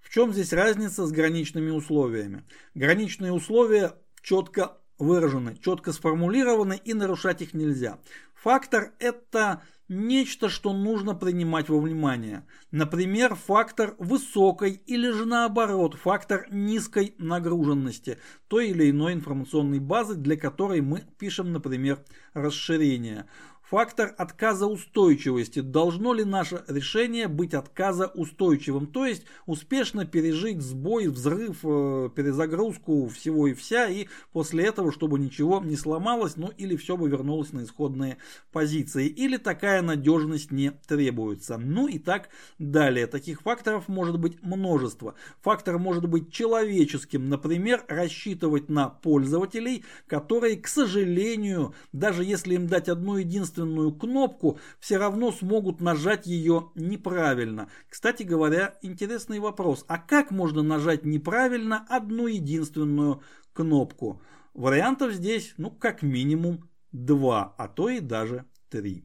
В 0.00 0.08
чем 0.08 0.32
здесь 0.32 0.54
разница 0.54 1.04
с 1.04 1.12
граничными 1.12 1.70
условиями? 1.70 2.44
Граничные 2.74 3.32
условия 3.32 3.96
четко 4.22 4.78
выражены, 4.98 5.58
четко 5.62 5.92
сформулированы 5.92 6.80
и 6.82 6.94
нарушать 6.94 7.42
их 7.42 7.52
нельзя. 7.52 7.98
Фактор 8.34 8.92
это 8.98 9.62
нечто, 9.88 10.48
что 10.48 10.72
нужно 10.72 11.14
принимать 11.14 11.68
во 11.68 11.78
внимание. 11.78 12.46
Например, 12.70 13.34
фактор 13.34 13.94
высокой 13.98 14.80
или 14.86 15.10
же 15.10 15.26
наоборот 15.26 15.94
фактор 15.94 16.46
низкой 16.50 17.14
нагруженности 17.18 18.18
той 18.48 18.70
или 18.70 18.90
иной 18.90 19.14
информационной 19.14 19.80
базы, 19.80 20.14
для 20.14 20.36
которой 20.36 20.80
мы 20.80 21.02
пишем, 21.18 21.52
например, 21.52 22.04
расширение. 22.34 23.26
Фактор 23.70 24.14
отказоустойчивости. 24.16 25.58
Должно 25.58 26.14
ли 26.14 26.24
наше 26.24 26.62
решение 26.68 27.26
быть 27.26 27.52
отказоустойчивым? 27.52 28.86
То 28.86 29.06
есть 29.06 29.24
успешно 29.44 30.06
пережить 30.06 30.62
сбой, 30.62 31.08
взрыв, 31.08 31.58
э, 31.64 32.10
перезагрузку 32.14 33.08
всего 33.08 33.48
и 33.48 33.54
вся, 33.54 33.88
и 33.88 34.06
после 34.32 34.66
этого, 34.66 34.92
чтобы 34.92 35.18
ничего 35.18 35.60
не 35.60 35.74
сломалось, 35.74 36.36
ну 36.36 36.52
или 36.56 36.76
все 36.76 36.96
бы 36.96 37.08
вернулось 37.08 37.52
на 37.52 37.64
исходные 37.64 38.18
позиции. 38.52 39.08
Или 39.08 39.36
такая 39.36 39.82
надежность 39.82 40.52
не 40.52 40.70
требуется. 40.70 41.58
Ну 41.58 41.88
и 41.88 41.98
так 41.98 42.28
далее. 42.60 43.08
Таких 43.08 43.42
факторов 43.42 43.88
может 43.88 44.20
быть 44.20 44.40
множество. 44.44 45.16
Фактор 45.42 45.80
может 45.80 46.08
быть 46.08 46.32
человеческим. 46.32 47.28
Например, 47.28 47.84
рассчитывать 47.88 48.68
на 48.68 48.90
пользователей, 48.90 49.84
которые, 50.06 50.56
к 50.56 50.68
сожалению, 50.68 51.74
даже 51.92 52.22
если 52.22 52.54
им 52.54 52.68
дать 52.68 52.88
одну 52.88 53.16
единственную 53.16 53.55
единственную 53.56 53.92
кнопку, 53.92 54.58
все 54.78 54.98
равно 54.98 55.32
смогут 55.32 55.80
нажать 55.80 56.26
ее 56.26 56.70
неправильно. 56.74 57.68
Кстати 57.88 58.22
говоря, 58.22 58.78
интересный 58.82 59.38
вопрос. 59.38 59.84
А 59.88 59.98
как 59.98 60.30
можно 60.30 60.62
нажать 60.62 61.04
неправильно 61.04 61.84
одну 61.88 62.26
единственную 62.26 63.22
кнопку? 63.52 64.22
Вариантов 64.54 65.12
здесь, 65.12 65.54
ну, 65.58 65.70
как 65.70 66.02
минимум 66.02 66.68
два, 66.92 67.54
а 67.58 67.68
то 67.68 67.88
и 67.88 68.00
даже 68.00 68.44
три. 68.68 69.04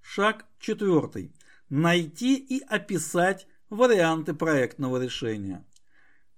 Шаг 0.00 0.46
четвертый. 0.58 1.32
Найти 1.68 2.36
и 2.36 2.60
описать 2.60 3.46
варианты 3.68 4.34
проектного 4.34 5.02
решения. 5.02 5.64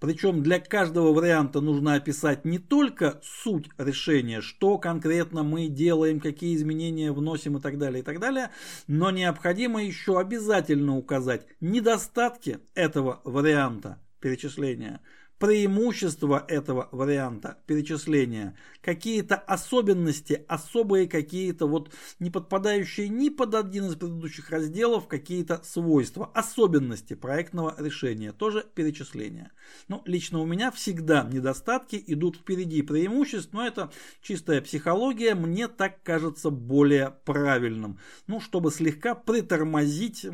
Причем 0.00 0.42
для 0.42 0.58
каждого 0.58 1.12
варианта 1.12 1.60
нужно 1.60 1.94
описать 1.94 2.46
не 2.46 2.58
только 2.58 3.20
суть 3.22 3.68
решения, 3.76 4.40
что 4.40 4.78
конкретно 4.78 5.42
мы 5.42 5.68
делаем, 5.68 6.20
какие 6.20 6.56
изменения 6.56 7.12
вносим 7.12 7.58
и 7.58 7.60
так 7.60 7.76
далее, 7.76 8.00
и 8.00 8.02
так 8.02 8.18
далее, 8.18 8.50
но 8.86 9.10
необходимо 9.10 9.84
еще 9.84 10.18
обязательно 10.18 10.96
указать 10.96 11.46
недостатки 11.60 12.60
этого 12.74 13.20
варианта 13.24 13.98
перечисления, 14.20 15.00
преимущества 15.40 16.44
этого 16.48 16.90
варианта 16.92 17.56
перечисления, 17.66 18.54
какие-то 18.82 19.36
особенности, 19.36 20.44
особые 20.48 21.08
какие-то 21.08 21.66
вот 21.66 21.90
не 22.18 22.30
подпадающие 22.30 23.08
ни 23.08 23.30
под 23.30 23.54
один 23.54 23.86
из 23.86 23.96
предыдущих 23.96 24.50
разделов, 24.50 25.08
какие-то 25.08 25.62
свойства, 25.64 26.30
особенности 26.34 27.14
проектного 27.14 27.74
решения, 27.78 28.32
тоже 28.32 28.66
перечисления. 28.74 29.50
Ну, 29.88 30.02
лично 30.04 30.40
у 30.40 30.46
меня 30.46 30.70
всегда 30.70 31.26
недостатки 31.32 32.04
идут 32.06 32.36
впереди 32.36 32.82
преимуществ, 32.82 33.54
но 33.54 33.66
это 33.66 33.90
чистая 34.20 34.60
психология, 34.60 35.34
мне 35.34 35.68
так 35.68 36.02
кажется 36.02 36.50
более 36.50 37.16
правильным. 37.24 37.98
Ну, 38.26 38.40
чтобы 38.40 38.70
слегка 38.70 39.14
притормозить, 39.14 40.26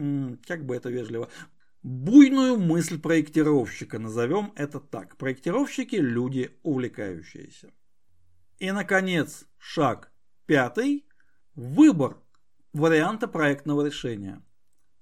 как 0.48 0.66
бы 0.66 0.74
это 0.74 0.90
вежливо, 0.90 1.28
буйную 1.86 2.58
мысль 2.58 3.00
проектировщика, 3.00 4.00
назовем 4.00 4.52
это 4.56 4.80
так. 4.80 5.16
Проектировщики– 5.16 5.94
люди 5.96 6.50
увлекающиеся. 6.64 7.70
И, 8.58 8.72
наконец, 8.72 9.46
шаг 9.56 10.12
пятый– 10.46 11.06
выбор 11.54 12.18
варианта 12.72 13.28
проектного 13.28 13.86
решения. 13.86 14.42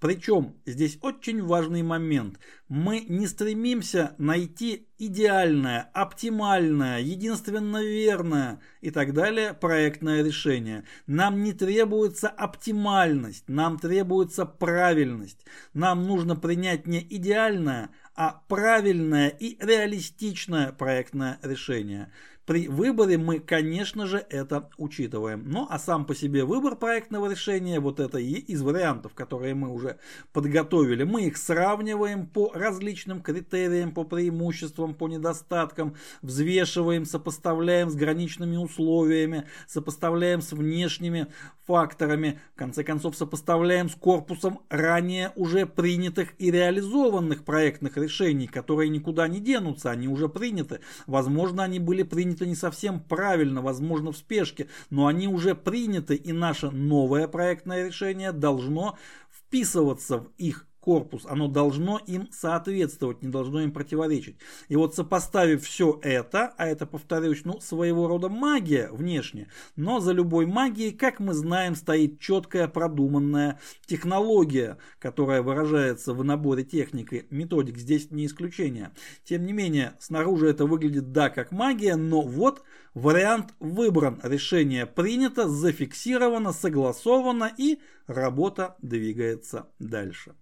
Причем 0.00 0.56
здесь 0.66 0.98
очень 1.00 1.42
важный 1.42 1.82
момент. 1.82 2.38
Мы 2.68 3.00
не 3.08 3.26
стремимся 3.26 4.14
найти 4.18 4.88
идеальное, 4.98 5.90
оптимальное, 5.94 7.00
единственно 7.00 7.82
верное 7.82 8.60
и 8.80 8.90
так 8.90 9.14
далее 9.14 9.54
проектное 9.54 10.22
решение. 10.22 10.84
Нам 11.06 11.42
не 11.42 11.52
требуется 11.52 12.28
оптимальность, 12.28 13.48
нам 13.48 13.78
требуется 13.78 14.44
правильность. 14.44 15.46
Нам 15.72 16.02
нужно 16.06 16.36
принять 16.36 16.86
не 16.86 17.00
идеальное, 17.00 17.90
а 18.14 18.42
правильное 18.48 19.28
и 19.28 19.56
реалистичное 19.64 20.72
проектное 20.72 21.38
решение. 21.42 22.12
При 22.46 22.68
выборе 22.68 23.16
мы, 23.16 23.38
конечно 23.38 24.06
же, 24.06 24.24
это 24.28 24.68
учитываем. 24.76 25.44
Ну, 25.46 25.66
а 25.70 25.78
сам 25.78 26.04
по 26.04 26.14
себе 26.14 26.44
выбор 26.44 26.76
проектного 26.76 27.30
решения, 27.30 27.80
вот 27.80 28.00
это 28.00 28.18
и 28.18 28.34
из 28.34 28.60
вариантов, 28.60 29.14
которые 29.14 29.54
мы 29.54 29.70
уже 29.70 29.96
подготовили, 30.34 31.04
мы 31.04 31.22
их 31.24 31.38
сравниваем 31.38 32.26
по 32.26 32.52
различным 32.52 33.22
критериям, 33.22 33.92
по 33.92 34.04
преимуществам, 34.04 34.94
по 34.94 35.08
недостаткам, 35.08 35.94
взвешиваем, 36.20 37.06
сопоставляем 37.06 37.88
с 37.88 37.94
граничными 37.94 38.56
условиями, 38.56 39.44
сопоставляем 39.66 40.42
с 40.42 40.52
внешними 40.52 41.28
факторами, 41.66 42.40
в 42.54 42.58
конце 42.58 42.84
концов 42.84 43.16
сопоставляем 43.16 43.88
с 43.88 43.94
корпусом 43.94 44.60
ранее 44.68 45.32
уже 45.34 45.64
принятых 45.64 46.34
и 46.38 46.50
реализованных 46.50 47.42
проектных 47.44 47.96
решений, 47.96 48.46
которые 48.46 48.90
никуда 48.90 49.28
не 49.28 49.40
денутся, 49.40 49.90
они 49.90 50.08
уже 50.08 50.28
приняты. 50.28 50.80
Возможно, 51.06 51.62
они 51.62 51.78
были 51.78 52.02
приняты 52.02 52.33
не 52.42 52.54
совсем 52.54 53.00
правильно, 53.00 53.62
возможно, 53.62 54.12
в 54.12 54.16
спешке, 54.16 54.68
но 54.90 55.06
они 55.06 55.28
уже 55.28 55.54
приняты, 55.54 56.16
и 56.16 56.32
наше 56.32 56.70
новое 56.70 57.28
проектное 57.28 57.86
решение 57.86 58.32
должно 58.32 58.98
вписываться 59.30 60.18
в 60.18 60.32
их 60.36 60.66
корпус, 60.84 61.24
оно 61.26 61.48
должно 61.48 61.98
им 62.06 62.28
соответствовать, 62.30 63.22
не 63.22 63.30
должно 63.30 63.62
им 63.62 63.72
противоречить. 63.72 64.36
И 64.68 64.76
вот 64.76 64.94
сопоставив 64.94 65.64
все 65.64 65.98
это, 66.02 66.52
а 66.58 66.66
это, 66.66 66.84
повторюсь, 66.84 67.46
ну, 67.46 67.58
своего 67.58 68.06
рода 68.06 68.28
магия 68.28 68.90
внешне, 68.92 69.48
но 69.76 70.00
за 70.00 70.12
любой 70.12 70.44
магией, 70.44 70.92
как 70.92 71.20
мы 71.20 71.32
знаем, 71.32 71.74
стоит 71.74 72.20
четкая 72.20 72.68
продуманная 72.68 73.58
технология, 73.86 74.76
которая 74.98 75.40
выражается 75.40 76.12
в 76.12 76.22
наборе 76.22 76.64
техники, 76.64 77.26
методик 77.30 77.78
здесь 77.78 78.10
не 78.10 78.26
исключение. 78.26 78.90
Тем 79.24 79.46
не 79.46 79.54
менее, 79.54 79.94
снаружи 80.00 80.48
это 80.48 80.66
выглядит, 80.66 81.12
да, 81.12 81.30
как 81.30 81.50
магия, 81.50 81.96
но 81.96 82.20
вот 82.20 82.62
вариант 82.92 83.54
выбран, 83.58 84.20
решение 84.22 84.84
принято, 84.84 85.48
зафиксировано, 85.48 86.52
согласовано 86.52 87.50
и 87.56 87.78
работа 88.06 88.76
двигается 88.82 89.66
дальше. 89.78 90.34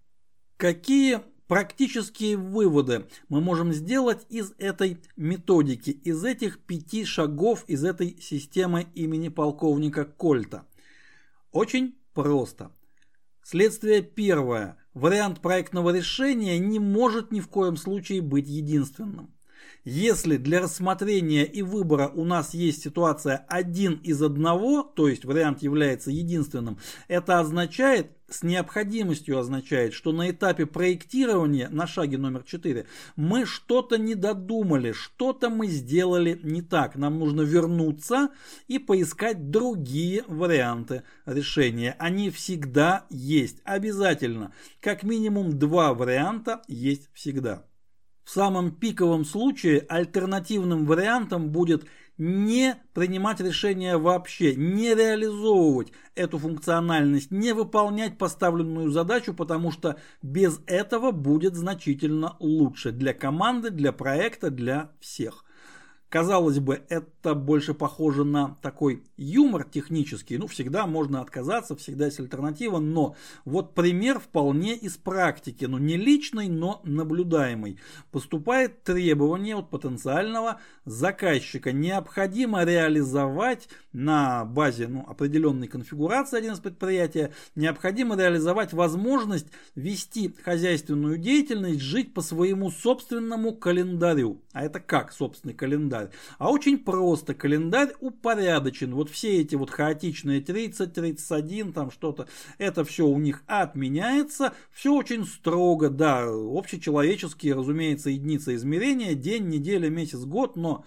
Какие 0.63 1.19
практические 1.49 2.37
выводы 2.37 3.05
мы 3.27 3.41
можем 3.41 3.73
сделать 3.73 4.25
из 4.29 4.53
этой 4.57 4.97
методики, 5.17 5.89
из 5.89 6.23
этих 6.23 6.57
пяти 6.59 7.03
шагов, 7.03 7.65
из 7.67 7.83
этой 7.83 8.17
системы 8.21 8.87
имени 8.95 9.27
полковника 9.27 10.05
Кольта? 10.05 10.65
Очень 11.51 11.97
просто. 12.13 12.71
Следствие 13.43 14.01
первое. 14.01 14.77
Вариант 14.93 15.41
проектного 15.41 15.89
решения 15.89 16.57
не 16.59 16.79
может 16.79 17.33
ни 17.33 17.41
в 17.41 17.49
коем 17.49 17.75
случае 17.75 18.21
быть 18.21 18.47
единственным. 18.47 19.33
Если 19.83 20.37
для 20.37 20.61
рассмотрения 20.61 21.43
и 21.43 21.61
выбора 21.61 22.07
у 22.07 22.23
нас 22.23 22.53
есть 22.53 22.83
ситуация 22.83 23.45
один 23.49 23.95
из 23.95 24.21
одного, 24.21 24.81
то 24.81 25.09
есть 25.09 25.25
вариант 25.25 25.61
является 25.61 26.09
единственным, 26.09 26.77
это 27.09 27.39
означает, 27.41 28.22
с 28.33 28.41
необходимостью 28.41 29.37
означает, 29.37 29.93
что 29.93 30.11
на 30.11 30.31
этапе 30.31 30.65
проектирования, 30.65 31.69
на 31.69 31.85
шаге 31.85 32.17
номер 32.17 32.43
4, 32.43 32.87
мы 33.15 33.45
что-то 33.45 33.97
не 33.97 34.15
додумали, 34.15 34.91
что-то 34.91 35.49
мы 35.49 35.67
сделали 35.67 36.39
не 36.43 36.63
так. 36.63 36.95
Нам 36.95 37.19
нужно 37.19 37.41
вернуться 37.41 38.29
и 38.67 38.79
поискать 38.79 39.51
другие 39.51 40.23
варианты 40.27 41.03
решения. 41.25 41.95
Они 41.99 42.31
всегда 42.31 43.05
есть, 43.09 43.61
обязательно. 43.65 44.51
Как 44.79 45.03
минимум 45.03 45.59
два 45.59 45.93
варианта 45.93 46.63
есть 46.67 47.09
всегда. 47.13 47.65
В 48.23 48.31
самом 48.31 48.71
пиковом 48.71 49.25
случае 49.25 49.85
альтернативным 49.89 50.85
вариантом 50.85 51.49
будет 51.49 51.85
не 52.17 52.75
принимать 52.93 53.39
решения 53.39 53.97
вообще, 53.97 54.55
не 54.55 54.93
реализовывать 54.93 55.91
эту 56.15 56.37
функциональность, 56.37 57.31
не 57.31 57.53
выполнять 57.53 58.17
поставленную 58.17 58.91
задачу, 58.91 59.33
потому 59.33 59.71
что 59.71 59.97
без 60.21 60.61
этого 60.67 61.11
будет 61.11 61.55
значительно 61.55 62.35
лучше 62.39 62.91
для 62.91 63.13
команды, 63.13 63.71
для 63.71 63.91
проекта, 63.91 64.51
для 64.51 64.91
всех. 64.99 65.42
Казалось 66.13 66.59
бы, 66.59 66.83
это 66.89 67.33
больше 67.33 67.73
похоже 67.73 68.23
на 68.23 68.55
такой 68.61 69.01
юмор 69.17 69.63
технический. 69.63 70.37
Ну, 70.37 70.45
всегда 70.45 70.85
можно 70.85 71.21
отказаться, 71.21 71.75
всегда 71.75 72.05
есть 72.05 72.19
альтернатива. 72.19 72.77
Но 72.77 73.15
вот 73.45 73.73
пример 73.73 74.19
вполне 74.19 74.75
из 74.75 74.95
практики. 74.95 75.65
Ну, 75.65 75.79
не 75.79 75.97
личный, 75.97 76.49
но 76.49 76.81
наблюдаемый. 76.83 77.79
Поступает 78.11 78.83
требование 78.83 79.55
от 79.55 79.71
потенциального 79.71 80.61
заказчика. 80.85 81.71
Необходимо 81.71 82.63
реализовать 82.63 83.67
на 83.93 84.43
базе 84.45 84.87
ну, 84.87 85.05
определенной 85.07 85.67
конфигурации 85.67 86.37
один 86.37 86.53
из 86.53 86.59
предприятия, 86.59 87.31
необходимо 87.55 88.15
реализовать 88.15 88.73
возможность 88.73 89.47
вести 89.75 90.33
хозяйственную 90.43 91.17
деятельность, 91.17 91.79
жить 91.79 92.13
по 92.13 92.21
своему 92.21 92.69
собственному 92.71 93.55
календарю. 93.55 94.41
А 94.51 94.63
это 94.63 94.79
как 94.79 95.13
собственный 95.13 95.53
календарь? 95.53 96.02
Календарь, 96.03 96.09
а 96.37 96.51
очень 96.51 96.77
просто 96.77 97.33
календарь 97.33 97.93
упорядочен. 97.99 98.93
Вот 98.93 99.09
все 99.09 99.41
эти 99.41 99.55
вот 99.55 99.69
хаотичные 99.69 100.41
30, 100.41 100.93
31, 100.93 101.73
там 101.73 101.91
что-то, 101.91 102.27
это 102.57 102.83
все 102.83 103.05
у 103.05 103.17
них 103.19 103.43
отменяется, 103.47 104.53
все 104.71 104.93
очень 104.93 105.25
строго, 105.25 105.89
да, 105.89 106.25
общечеловеческие, 106.27 107.55
разумеется, 107.55 108.09
единицы 108.09 108.55
измерения, 108.55 109.15
день, 109.15 109.47
неделя, 109.47 109.89
месяц, 109.89 110.19
год, 110.19 110.55
но 110.55 110.85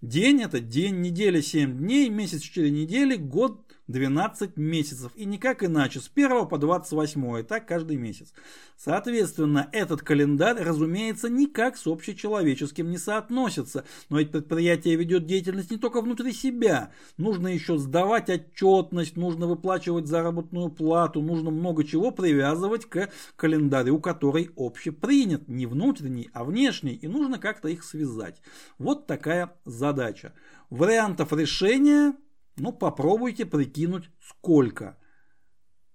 день 0.00 0.42
это 0.42 0.60
день, 0.60 1.00
неделя 1.00 1.40
7 1.40 1.78
дней, 1.78 2.08
месяц 2.08 2.42
4 2.42 2.70
недели, 2.70 3.16
год 3.16 3.63
12 3.88 4.56
месяцев. 4.56 5.12
И 5.14 5.24
никак 5.24 5.62
иначе, 5.62 6.00
с 6.00 6.10
1 6.14 6.46
по 6.46 6.58
28, 6.58 7.42
так 7.44 7.66
каждый 7.66 7.96
месяц. 7.96 8.32
Соответственно, 8.76 9.68
этот 9.72 10.02
календарь, 10.02 10.62
разумеется, 10.62 11.28
никак 11.28 11.76
с 11.76 11.86
общечеловеческим 11.86 12.90
не 12.90 12.98
соотносится. 12.98 13.84
Но 14.08 14.18
ведь 14.18 14.32
предприятие 14.32 14.96
ведет 14.96 15.26
деятельность 15.26 15.70
не 15.70 15.76
только 15.76 16.00
внутри 16.00 16.32
себя. 16.32 16.92
Нужно 17.16 17.48
еще 17.48 17.78
сдавать 17.78 18.30
отчетность, 18.30 19.16
нужно 19.16 19.46
выплачивать 19.46 20.06
заработную 20.06 20.70
плату, 20.70 21.20
нужно 21.20 21.50
много 21.50 21.84
чего 21.84 22.10
привязывать 22.10 22.86
к 22.86 23.10
календарю, 23.36 24.00
который 24.00 24.50
общепринят. 24.56 25.48
Не 25.48 25.66
внутренний, 25.66 26.30
а 26.32 26.44
внешний. 26.44 26.94
И 26.94 27.06
нужно 27.06 27.38
как-то 27.38 27.68
их 27.68 27.84
связать. 27.84 28.40
Вот 28.78 29.06
такая 29.06 29.54
задача. 29.64 30.32
Вариантов 30.70 31.32
решения 31.32 32.14
ну, 32.56 32.72
попробуйте 32.72 33.46
прикинуть, 33.46 34.10
сколько. 34.20 34.96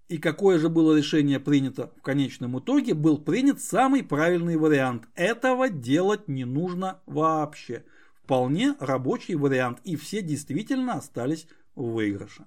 И 0.08 0.18
какое 0.18 0.58
же 0.58 0.68
было 0.68 0.96
решение 0.96 1.38
принято 1.38 1.92
в 1.96 2.02
конечном 2.02 2.58
итоге, 2.58 2.94
был 2.94 3.18
принят 3.18 3.60
самый 3.60 4.02
правильный 4.02 4.56
вариант. 4.56 5.08
Этого 5.14 5.68
делать 5.68 6.26
не 6.28 6.44
нужно 6.44 7.00
вообще. 7.06 7.84
Вполне 8.24 8.74
рабочий 8.80 9.36
вариант, 9.36 9.78
и 9.84 9.96
все 9.96 10.20
действительно 10.20 10.94
остались 10.94 11.46
в 11.74 11.92
выигрыше. 11.92 12.44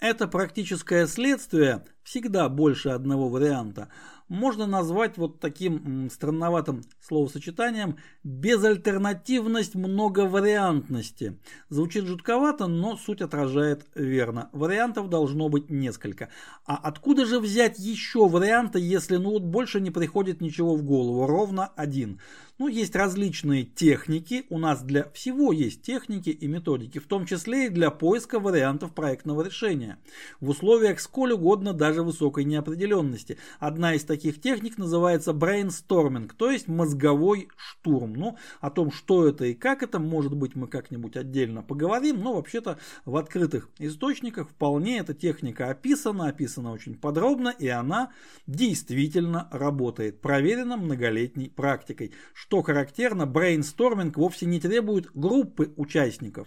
Это 0.00 0.28
практическое 0.28 1.06
следствие 1.06 1.84
всегда 2.02 2.48
больше 2.48 2.90
одного 2.90 3.28
варианта, 3.28 3.88
можно 4.28 4.66
назвать 4.66 5.18
вот 5.18 5.40
таким 5.40 6.08
странноватым 6.10 6.82
словосочетанием 7.00 7.96
безальтернативность 8.24 9.74
многовариантности. 9.74 11.38
Звучит 11.68 12.06
жутковато, 12.06 12.66
но 12.66 12.96
суть 12.96 13.22
отражает 13.22 13.86
верно. 13.94 14.50
Вариантов 14.52 15.08
должно 15.08 15.48
быть 15.48 15.70
несколько. 15.70 16.28
А 16.64 16.76
откуда 16.76 17.24
же 17.24 17.38
взять 17.38 17.78
еще 17.78 18.28
варианты, 18.28 18.80
если 18.80 19.16
ну 19.16 19.30
вот 19.30 19.42
больше 19.42 19.80
не 19.80 19.90
приходит 19.90 20.40
ничего 20.40 20.76
в 20.76 20.82
голову? 20.82 21.26
Ровно 21.26 21.66
один. 21.76 22.20
Ну, 22.58 22.68
есть 22.68 22.96
различные 22.96 23.64
техники, 23.64 24.46
у 24.48 24.56
нас 24.56 24.80
для 24.80 25.10
всего 25.10 25.52
есть 25.52 25.82
техники 25.82 26.30
и 26.30 26.46
методики, 26.46 26.98
в 26.98 27.06
том 27.06 27.26
числе 27.26 27.66
и 27.66 27.68
для 27.68 27.90
поиска 27.90 28.40
вариантов 28.40 28.94
проектного 28.94 29.42
решения. 29.42 29.98
В 30.40 30.48
условиях 30.48 31.00
сколь 31.00 31.32
угодно 31.32 31.74
даже 31.74 32.02
высокой 32.02 32.44
неопределенности. 32.44 33.36
Одна 33.58 33.92
из 33.92 34.04
таких 34.04 34.40
техник 34.40 34.78
называется 34.78 35.32
brainstorming, 35.32 36.32
то 36.34 36.50
есть 36.50 36.66
мозговой 36.66 37.48
штурм. 37.58 38.14
Ну, 38.14 38.38
о 38.62 38.70
том, 38.70 38.90
что 38.90 39.28
это 39.28 39.44
и 39.44 39.52
как 39.52 39.82
это, 39.82 39.98
может 39.98 40.34
быть, 40.34 40.54
мы 40.54 40.66
как-нибудь 40.66 41.18
отдельно 41.18 41.62
поговорим, 41.62 42.22
но 42.22 42.36
вообще-то 42.36 42.78
в 43.04 43.18
открытых 43.18 43.68
источниках 43.78 44.48
вполне 44.48 45.00
эта 45.00 45.12
техника 45.12 45.68
описана, 45.68 46.28
описана 46.28 46.72
очень 46.72 46.94
подробно, 46.94 47.50
и 47.50 47.68
она 47.68 48.12
действительно 48.46 49.46
работает, 49.52 50.22
проверена 50.22 50.78
многолетней 50.78 51.50
практикой. 51.50 52.12
Что 52.46 52.62
характерно, 52.62 53.26
брейнсторминг 53.26 54.16
вовсе 54.16 54.46
не 54.46 54.60
требует 54.60 55.10
группы 55.14 55.72
участников. 55.76 56.46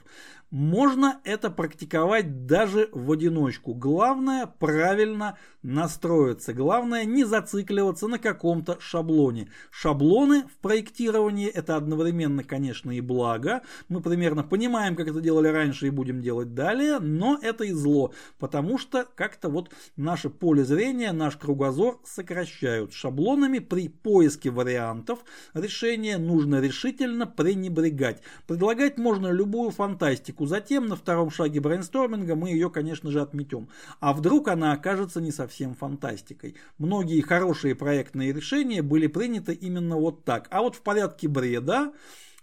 Можно 0.52 1.20
это 1.26 1.52
практиковать 1.52 2.48
даже 2.48 2.90
в 2.92 3.12
одиночку. 3.12 3.76
Главное 3.76 4.48
правильно 4.48 5.38
настроиться. 5.62 6.54
Главное 6.54 7.06
не 7.06 7.24
зацикливаться 7.24 8.08
на 8.08 8.18
каком-то 8.18 8.80
шаблоне. 8.80 9.50
Шаблоны 9.70 10.46
в 10.48 10.58
проектировании 10.58 11.48
это 11.48 11.76
одновременно, 11.76 12.44
конечно, 12.44 12.90
и 12.90 13.00
благо. 13.02 13.62
Мы 13.90 14.02
примерно 14.02 14.42
понимаем, 14.42 14.96
как 14.96 15.08
это 15.08 15.22
делали 15.22 15.50
раньше 15.50 15.86
и 15.86 15.92
будем 15.92 16.22
делать 16.22 16.56
далее, 16.56 16.98
но 16.98 17.38
это 17.40 17.66
и 17.66 17.72
зло, 17.72 18.14
потому 18.40 18.80
что 18.80 19.06
как-то 19.16 19.50
вот 19.50 19.70
наше 19.98 20.32
поле 20.32 20.64
зрения, 20.64 21.12
наш 21.12 21.38
кругозор 21.38 22.00
сокращают. 22.04 22.94
Шаблонами 22.94 23.60
при 23.60 23.90
поиске 23.90 24.50
вариантов 24.50 25.20
решения 25.54 26.18
нужно 26.18 26.60
решительно 26.60 27.28
пренебрегать. 27.28 28.24
Предлагать 28.48 28.98
можно 28.98 29.28
любую 29.28 29.70
фантастику 29.70 30.39
практику. 30.40 30.46
Затем 30.46 30.88
на 30.88 30.96
втором 30.96 31.30
шаге 31.30 31.60
брейнсторминга 31.60 32.36
мы 32.36 32.50
ее, 32.50 32.70
конечно 32.70 33.12
же, 33.12 33.22
отметем. 33.22 33.68
А 34.00 34.14
вдруг 34.14 34.48
она 34.48 34.74
окажется 34.74 35.22
не 35.22 35.32
совсем 35.32 35.76
фантастикой. 35.76 36.56
Многие 36.78 37.22
хорошие 37.22 37.76
проектные 37.76 38.34
решения 38.34 38.82
были 38.82 39.08
приняты 39.08 39.54
именно 39.54 39.98
вот 39.98 40.26
так. 40.26 40.48
А 40.52 40.62
вот 40.62 40.76
в 40.76 40.82
порядке 40.82 41.28
бреда, 41.28 41.92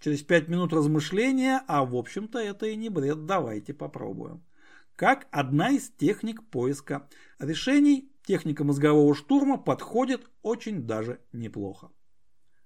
через 0.01 0.23
5 0.23 0.49
минут 0.49 0.73
размышления, 0.73 1.63
а 1.67 1.85
в 1.85 1.95
общем-то 1.95 2.39
это 2.39 2.67
и 2.67 2.77
не 2.77 2.91
бред, 2.91 3.27
давайте 3.27 3.73
попробуем. 3.73 4.43
Как 4.97 5.27
одна 5.31 5.71
из 5.71 5.91
техник 5.91 6.43
поиска 6.51 7.03
решений, 7.39 8.11
техника 8.27 8.65
мозгового 8.65 9.15
штурма 9.15 9.59
подходит 9.59 10.23
очень 10.43 10.87
даже 10.87 11.19
неплохо. 11.33 11.91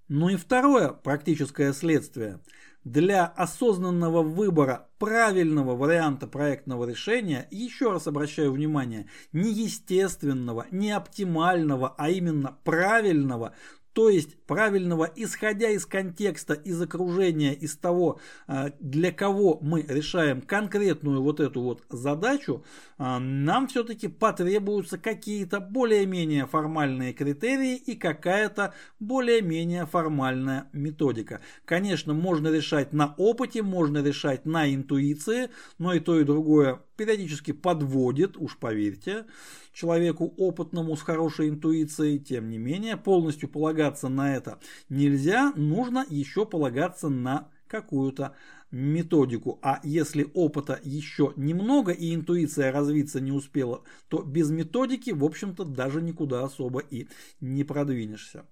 Ну 0.09 0.29
и 0.29 0.37
второе 0.37 0.88
практическое 0.88 1.73
следствие– 1.73 2.40
для 2.85 3.27
осознанного 3.27 4.23
выбора 4.23 4.88
правильного 4.99 5.77
варианта 5.77 6.27
проектного 6.27 6.88
решения, 6.88 7.47
еще 7.51 7.90
раз 7.90 8.07
обращаю 8.07 8.53
внимание, 8.53 9.09
не 9.33 9.53
естественного, 9.53 10.66
не 10.71 10.90
оптимального, 10.90 11.95
а 11.99 12.11
именно 12.11 12.57
правильного, 12.64 13.55
то 13.92 14.09
есть 14.09 14.37
правильного, 14.44 15.11
исходя 15.16 15.68
из 15.68 15.85
контекста, 15.85 16.55
из 16.55 16.81
окружения, 16.81 17.53
из 17.53 17.76
того, 17.76 18.20
а, 18.46 18.70
для 18.79 19.11
кого 19.11 19.59
мы 19.61 19.83
решаем 19.83 20.42
конкретную 20.42 21.22
вот 21.22 21.40
эту 21.40 21.62
вот 21.62 21.83
задачу, 21.88 22.64
а, 22.98 23.18
нам 23.18 23.66
все-таки 23.66 24.09
потребуются 24.09 24.96
какие-то 24.96 25.61
более-менее 25.61 26.46
формальные 26.46 27.12
критерии 27.12 27.76
и 27.76 27.96
какая-то 27.96 28.74
более-менее 29.00 29.87
формальная 29.87 30.68
методика. 30.72 31.40
Конечно, 31.64 32.14
можно 32.14 32.48
решать 32.48 32.92
на 32.92 33.14
опыте, 33.16 33.62
можно 33.62 34.03
решать 34.03 34.46
на 34.46 34.72
интуиции, 34.72 35.50
но 35.79 35.94
и 35.94 36.00
то, 36.00 36.18
и 36.20 36.24
другое 36.24 36.81
периодически 37.01 37.53
подводит, 37.53 38.37
уж 38.37 38.59
поверьте, 38.59 39.25
человеку 39.73 40.35
опытному 40.37 40.95
с 40.99 41.01
хорошей 41.01 41.49
интуицией, 41.49 42.19
тем 42.19 42.51
не 42.51 42.59
менее, 42.59 42.99
полностью 42.99 43.49
полагаться 43.49 44.11
на 44.11 44.37
это 44.37 44.59
нельзя, 44.91 45.51
нужно 45.57 46.05
еще 46.11 46.45
полагаться 46.45 47.09
на 47.09 47.49
какую-то 47.69 48.37
методику. 48.71 49.59
А 49.63 49.81
если 49.83 50.31
опыта 50.35 50.79
еще 50.85 51.33
немного 51.37 51.93
и 51.93 52.15
интуиция 52.15 52.71
развиться 52.71 53.19
не 53.19 53.33
успела, 53.33 53.83
то 54.09 54.21
без 54.21 54.51
методики, 54.51 55.09
в 55.09 55.25
общем-то, 55.25 55.65
даже 55.65 56.03
никуда 56.03 56.45
особо 56.45 56.81
и 56.81 57.09
не 57.41 57.65
продвинешься. 57.65 58.45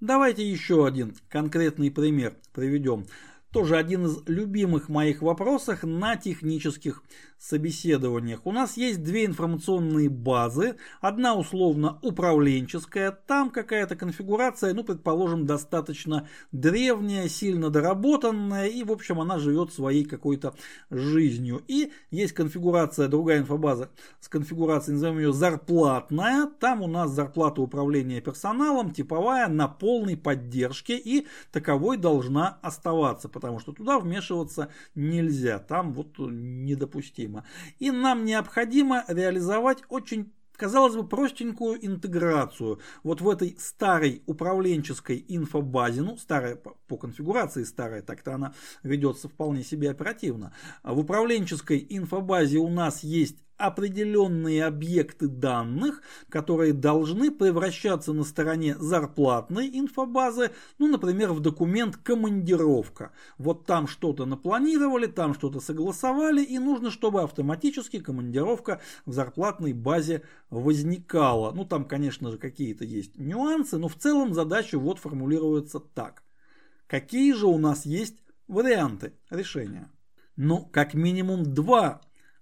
Давайте 0.00 0.46
еще 0.46 0.86
один 0.86 1.16
конкретный 1.30 1.90
пример 1.90 2.36
приведем. 2.52 3.06
Тоже 3.52 3.76
один 3.76 4.06
из 4.06 4.18
любимых 4.26 4.88
моих 4.88 5.22
вопросов 5.22 5.82
на 5.82 6.16
технических 6.16 7.02
собеседованиях. 7.40 8.40
У 8.44 8.52
нас 8.52 8.76
есть 8.76 9.02
две 9.02 9.24
информационные 9.24 10.10
базы. 10.10 10.76
Одна 11.00 11.34
условно 11.34 11.98
управленческая, 12.02 13.10
там 13.12 13.48
какая-то 13.48 13.96
конфигурация, 13.96 14.74
ну, 14.74 14.84
предположим, 14.84 15.46
достаточно 15.46 16.28
древняя, 16.52 17.28
сильно 17.28 17.70
доработанная, 17.70 18.66
и, 18.66 18.84
в 18.84 18.92
общем, 18.92 19.20
она 19.20 19.38
живет 19.38 19.72
своей 19.72 20.04
какой-то 20.04 20.54
жизнью. 20.90 21.62
И 21.66 21.92
есть 22.10 22.34
конфигурация, 22.34 23.08
другая 23.08 23.38
инфобаза 23.38 23.88
с 24.20 24.28
конфигурацией, 24.28 24.94
назовем 24.94 25.18
ее 25.18 25.32
зарплатная. 25.32 26.46
Там 26.60 26.82
у 26.82 26.88
нас 26.88 27.10
зарплата 27.10 27.62
управления 27.62 28.20
персоналом 28.20 28.90
типовая 28.90 29.48
на 29.48 29.66
полной 29.66 30.18
поддержке, 30.18 30.98
и 30.98 31.26
таковой 31.52 31.96
должна 31.96 32.58
оставаться, 32.60 33.30
потому 33.30 33.60
что 33.60 33.72
туда 33.72 33.98
вмешиваться 33.98 34.68
нельзя. 34.94 35.58
Там 35.58 35.94
вот 35.94 36.18
недопустимо 36.18 37.29
необходимо. 37.30 37.44
И 37.78 37.90
нам 37.90 38.24
необходимо 38.24 39.04
реализовать 39.08 39.82
очень 39.88 40.32
казалось 40.56 40.94
бы, 40.94 41.08
простенькую 41.08 41.86
интеграцию 41.86 42.80
вот 43.02 43.22
в 43.22 43.28
этой 43.30 43.56
старой 43.58 44.22
управленческой 44.26 45.24
инфобазе, 45.26 46.02
ну, 46.02 46.18
старая 46.18 46.54
по, 46.54 46.98
конфигурации 46.98 47.64
старая, 47.64 48.02
так-то 48.02 48.34
она 48.34 48.52
ведется 48.82 49.30
вполне 49.30 49.62
себе 49.64 49.88
оперативно. 49.88 50.52
В 50.82 50.98
управленческой 50.98 51.86
инфобазе 51.88 52.58
у 52.58 52.68
нас 52.68 53.02
есть 53.02 53.38
определенные 53.60 54.64
объекты 54.64 55.28
данных, 55.28 56.02
которые 56.30 56.72
должны 56.72 57.30
превращаться 57.30 58.14
на 58.14 58.24
стороне 58.24 58.74
зарплатной 58.78 59.68
инфобазы, 59.78 60.50
ну, 60.78 60.88
например, 60.88 61.32
в 61.32 61.40
документ 61.40 61.98
командировка. 61.98 63.12
Вот 63.36 63.66
там 63.66 63.86
что-то 63.86 64.24
напланировали, 64.24 65.06
там 65.06 65.34
что-то 65.34 65.60
согласовали, 65.60 66.42
и 66.42 66.58
нужно, 66.58 66.90
чтобы 66.90 67.22
автоматически 67.22 68.00
командировка 68.00 68.80
в 69.04 69.12
зарплатной 69.12 69.74
базе 69.74 70.22
возникала. 70.48 71.52
Ну, 71.52 71.66
там, 71.66 71.84
конечно 71.84 72.30
же, 72.30 72.38
какие-то 72.38 72.84
есть 72.84 73.18
нюансы, 73.18 73.76
но 73.76 73.88
в 73.88 73.96
целом 73.96 74.32
задача 74.32 74.78
вот 74.78 74.98
формулируется 74.98 75.80
так. 75.80 76.22
Какие 76.86 77.34
же 77.34 77.46
у 77.46 77.58
нас 77.58 77.84
есть 77.84 78.16
варианты 78.48 79.12
решения? 79.28 79.90
Ну, 80.36 80.64
как 80.64 80.94
минимум 80.94 81.44
два 81.44 82.00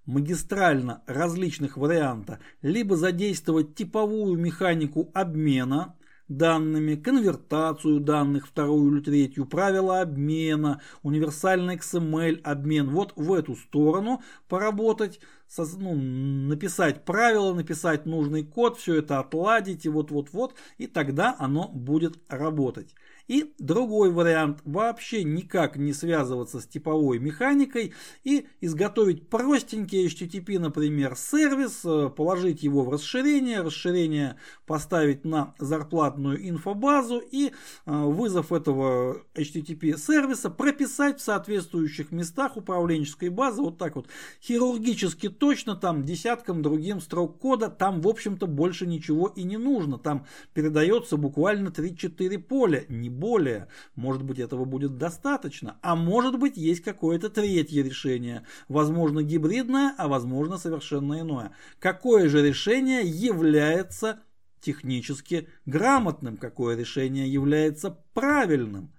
магистрально 0.08 1.02
различных 1.06 1.76
варианта, 1.76 2.40
либо 2.62 2.96
задействовать 2.96 3.74
типовую 3.74 4.38
механику 4.38 5.10
обмена 5.12 5.94
данными, 6.28 6.94
конвертацию 6.94 8.00
данных, 8.00 8.46
вторую 8.46 8.96
или 8.96 9.02
третью, 9.02 9.44
правила 9.44 10.00
обмена, 10.00 10.80
универсальный 11.02 11.76
XML 11.76 12.40
обмен. 12.42 12.88
Вот 12.88 13.12
в 13.16 13.32
эту 13.34 13.54
сторону 13.54 14.22
поработать, 14.48 15.20
ну, 15.56 15.94
написать 15.94 17.04
правила, 17.04 17.52
написать 17.52 18.06
нужный 18.06 18.44
код, 18.44 18.78
все 18.78 18.96
это 18.96 19.18
отладить 19.18 19.84
и 19.84 19.90
вот-вот-вот, 19.90 20.54
и 20.78 20.86
тогда 20.86 21.36
оно 21.38 21.68
будет 21.68 22.18
работать. 22.28 22.94
И 23.28 23.54
другой 23.58 24.10
вариант– 24.10 24.60
вообще 24.64 25.22
никак 25.22 25.76
не 25.76 25.92
связываться 25.92 26.60
с 26.60 26.66
типовой 26.66 27.18
механикой 27.18 27.92
и 28.24 28.46
изготовить 28.62 29.28
простенький 29.28 30.06
HTTP, 30.06 30.58
например, 30.58 31.14
сервис, 31.14 31.82
э, 31.84 32.08
положить 32.08 32.62
его 32.62 32.82
в 32.82 32.88
расширение, 32.88 33.60
расширение 33.60 34.36
поставить 34.66 35.26
на 35.26 35.54
зарплатную 35.58 36.48
инфобазу 36.48 37.18
и 37.18 37.48
э, 37.48 37.50
вызов 37.86 38.50
этого 38.50 39.22
HTTP 39.34 39.98
сервиса 39.98 40.48
прописать 40.48 41.20
в 41.20 41.22
соответствующих 41.22 42.12
местах 42.12 42.56
управленческой 42.56 43.28
базы 43.28 43.60
вот 43.60 43.76
так 43.76 43.96
вот 43.96 44.06
хирургически 44.42 45.28
точно 45.28 45.76
там 45.76 46.02
десяткам 46.02 46.62
другим 46.62 47.00
строк 47.00 47.38
кода 47.38 47.68
там 47.68 48.00
в 48.00 48.08
общем-то 48.08 48.46
больше 48.46 48.86
ничего 48.86 49.28
и 49.28 49.42
не 49.42 49.58
нужно 49.58 49.98
там 49.98 50.26
передается 50.54 51.18
буквально 51.18 51.68
3-4 51.68 52.38
поля 52.38 52.84
не 52.88 53.10
более. 53.18 53.68
Может 53.94 54.22
быть 54.22 54.38
этого 54.38 54.64
будет 54.64 54.96
достаточно, 54.98 55.78
а 55.82 55.96
может 55.96 56.38
быть 56.38 56.56
есть 56.56 56.82
какое-то 56.82 57.28
третье 57.30 57.82
решение, 57.82 58.46
возможно 58.68 59.22
гибридное, 59.22 59.94
а 59.98 60.08
возможно 60.08 60.58
совершенно 60.58 61.20
иное. 61.20 61.52
Какое 61.78 62.28
же 62.28 62.46
решение 62.46 63.02
является 63.02 64.20
технически 64.60 65.48
грамотным, 65.66 66.36
какое 66.36 66.76
решение 66.76 67.32
является 67.32 67.98
правильным. 68.14 68.92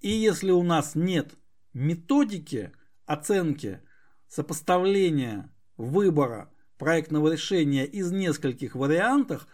И 0.00 0.10
если 0.10 0.50
у 0.50 0.62
нас 0.62 0.94
нет 0.94 1.34
методики 1.72 2.72
оценки, 3.06 3.80
сопоставления, 4.28 5.52
выбора 5.76 6.50
проектного 6.78 7.32
решения 7.32 7.84
из 7.86 8.10
нескольких 8.10 8.74
вариантов, 8.74 9.46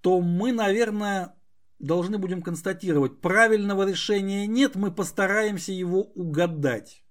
то 0.00 0.20
мы, 0.20 0.52
наверное, 0.52 1.34
должны 1.82 2.16
будем 2.16 2.40
констатировать, 2.40 3.20
правильного 3.20 3.86
решения 3.86 4.46
нет, 4.46 4.76
мы 4.76 4.90
постараемся 4.90 5.72
его 5.72 6.00
угадать. 6.00 7.02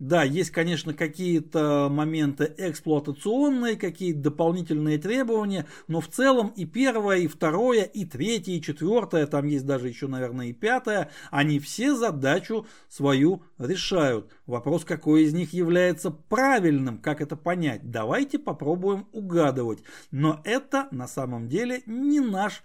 Да, 0.00 0.24
есть, 0.24 0.50
конечно, 0.50 0.92
какие-то 0.92 1.88
моменты 1.88 2.52
эксплуатационные, 2.58 3.76
какие-то 3.76 4.22
дополнительные 4.22 4.98
требования, 4.98 5.66
но 5.86 6.00
в 6.00 6.08
целом 6.08 6.48
и 6.48 6.66
первое, 6.66 7.18
и 7.18 7.26
второе, 7.28 7.84
и 7.84 8.04
третье, 8.04 8.52
и 8.52 8.60
четвертое, 8.60 9.26
там 9.26 9.46
есть 9.46 9.64
даже 9.64 9.88
еще, 9.88 10.08
наверное, 10.08 10.48
и 10.48 10.52
пятое, 10.52 11.10
они 11.30 11.60
все 11.60 11.94
задачу 11.94 12.66
свою 12.88 13.44
решают. 13.56 14.32
Вопрос, 14.46 14.84
какой 14.84 15.22
из 15.22 15.32
них 15.32 15.52
является 15.52 16.10
правильным, 16.10 16.98
как 16.98 17.20
это 17.20 17.36
понять, 17.36 17.88
давайте 17.90 18.40
попробуем 18.40 19.06
угадывать. 19.12 19.84
Но 20.10 20.40
это 20.44 20.88
на 20.90 21.06
самом 21.06 21.48
деле 21.48 21.82
не 21.86 22.18
наш 22.18 22.64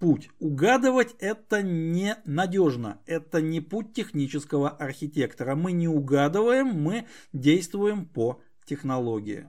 путь. 0.00 0.30
Угадывать 0.40 1.14
это 1.20 1.62
не 1.62 2.16
надежно. 2.24 2.98
Это 3.06 3.40
не 3.40 3.60
путь 3.60 3.92
технического 3.92 4.70
архитектора. 4.70 5.54
Мы 5.54 5.70
не 5.70 5.86
угадываем, 5.86 6.66
мы 6.66 7.06
действуем 7.32 8.06
по 8.06 8.40
технологии. 8.64 9.48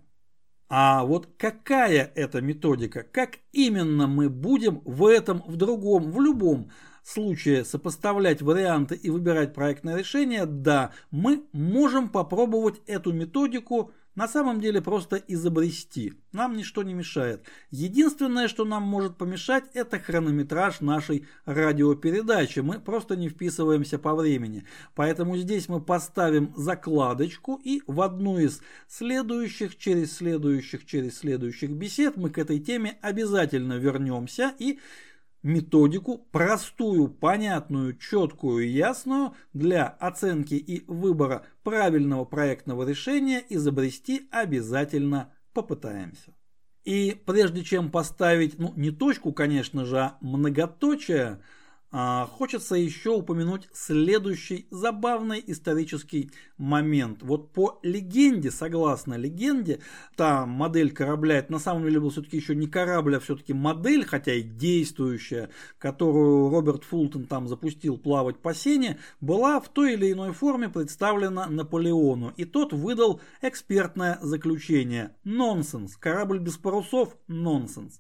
А 0.70 1.04
вот 1.04 1.28
какая 1.38 2.12
это 2.16 2.42
методика, 2.42 3.04
как 3.04 3.40
именно 3.52 4.08
мы 4.08 4.30
будем 4.30 4.82
в 4.86 5.06
этом, 5.06 5.44
в 5.46 5.56
другом, 5.58 6.12
в 6.12 6.22
любом 6.22 6.72
случае 7.04 7.66
сопоставлять 7.66 8.42
варианты 8.42 8.96
и 8.96 9.10
выбирать 9.10 9.54
проектное 9.54 9.98
решение, 9.98 10.46
да, 10.46 10.92
мы 11.10 11.44
можем 11.52 12.10
попробовать 12.10 12.82
эту 12.88 13.12
методику 13.12 13.92
на 14.16 14.28
самом 14.28 14.60
деле 14.60 14.82
просто 14.82 15.16
изобрести. 15.16 16.14
Нам 16.34 16.56
ничто 16.58 16.84
не 16.84 16.94
мешает. 16.94 17.46
Единственное, 17.70 18.48
что 18.48 18.66
нам 18.66 18.84
может 18.84 19.18
помешать, 19.18 19.66
это 19.74 20.00
хронометраж 20.00 20.82
нашей 20.82 21.28
радиопередачи. 21.46 22.60
Мы 22.60 22.80
просто 22.80 23.16
не 23.16 23.30
вписываемся 23.30 24.00
по 24.00 24.14
времени. 24.16 24.66
Поэтому 24.96 25.38
здесь 25.38 25.70
мы 25.70 25.82
поставим 25.82 26.54
закладочку 26.56 27.60
и 27.64 27.82
в 27.88 28.02
одну 28.02 28.38
из 28.38 28.62
следующих, 28.88 29.78
через 29.78 30.18
следующих, 30.18 30.86
через 30.86 31.20
следующих 31.20 31.72
бесед 31.72 32.18
мы 32.18 32.30
к 32.30 32.38
этой 32.38 32.60
теме 32.60 32.98
обязательно 33.02 33.74
вернемся 33.74 34.54
и 34.60 34.80
методику, 35.44 36.18
простую, 36.32 37.10
понятную, 37.10 37.98
четкую 37.98 38.66
и 38.66 38.70
ясную 38.70 39.34
для 39.54 39.88
оценки 39.88 40.54
и 40.54 40.84
выбора 40.88 41.46
правильного 41.64 42.26
проектного 42.26 42.88
решения 42.88 43.44
изобрести 43.50 44.28
обязательно 44.32 45.34
попытаемся. 45.54 46.34
И 46.84 47.20
прежде 47.26 47.64
чем 47.64 47.92
поставить, 47.92 48.58
ну 48.58 48.74
не 48.76 48.92
точку, 48.92 49.34
конечно 49.34 49.86
же, 49.86 50.00
а 50.00 50.18
многоточие, 50.22 51.42
а, 51.94 52.26
хочется 52.26 52.76
еще 52.76 53.10
упомянуть 53.10 53.68
следующий 53.74 54.66
забавный 54.72 55.44
исторический 55.46 56.32
момент. 56.58 57.22
Вот 57.22 57.52
по 57.52 57.80
легенде, 57.84 58.50
согласно 58.50 59.16
легенде, 59.16 59.82
та 60.16 60.46
модель 60.46 60.92
корабля, 60.92 61.40
это 61.40 61.52
на 61.52 61.60
самом 61.60 61.84
деле 61.84 62.00
был 62.00 62.10
все-таки 62.10 62.38
еще 62.38 62.56
не 62.56 62.68
корабль, 62.68 63.18
а 63.18 63.20
все-таки 63.20 63.54
модель, 63.54 64.06
хотя 64.06 64.34
и 64.34 64.42
действующая, 64.42 65.50
которую 65.80 66.50
Роберт 66.50 66.86
Фултон 66.86 67.26
там 67.26 67.50
запустил 67.50 67.98
плавать 67.98 68.38
по 68.38 68.54
сене, 68.54 68.98
была 69.20 69.60
в 69.60 69.68
той 69.68 69.94
или 69.94 70.14
иной 70.14 70.32
форме 70.32 70.70
представлена 70.70 71.48
Наполеону. 71.48 72.34
И 72.38 72.46
тот 72.46 72.72
выдал 72.72 73.20
экспертное 73.42 74.18
заключение. 74.22 75.14
Нонсенс. 75.26 75.98
Корабль 75.98 76.40
без 76.40 76.58
парусов– 76.58 77.18
нонсенс. 77.28 78.00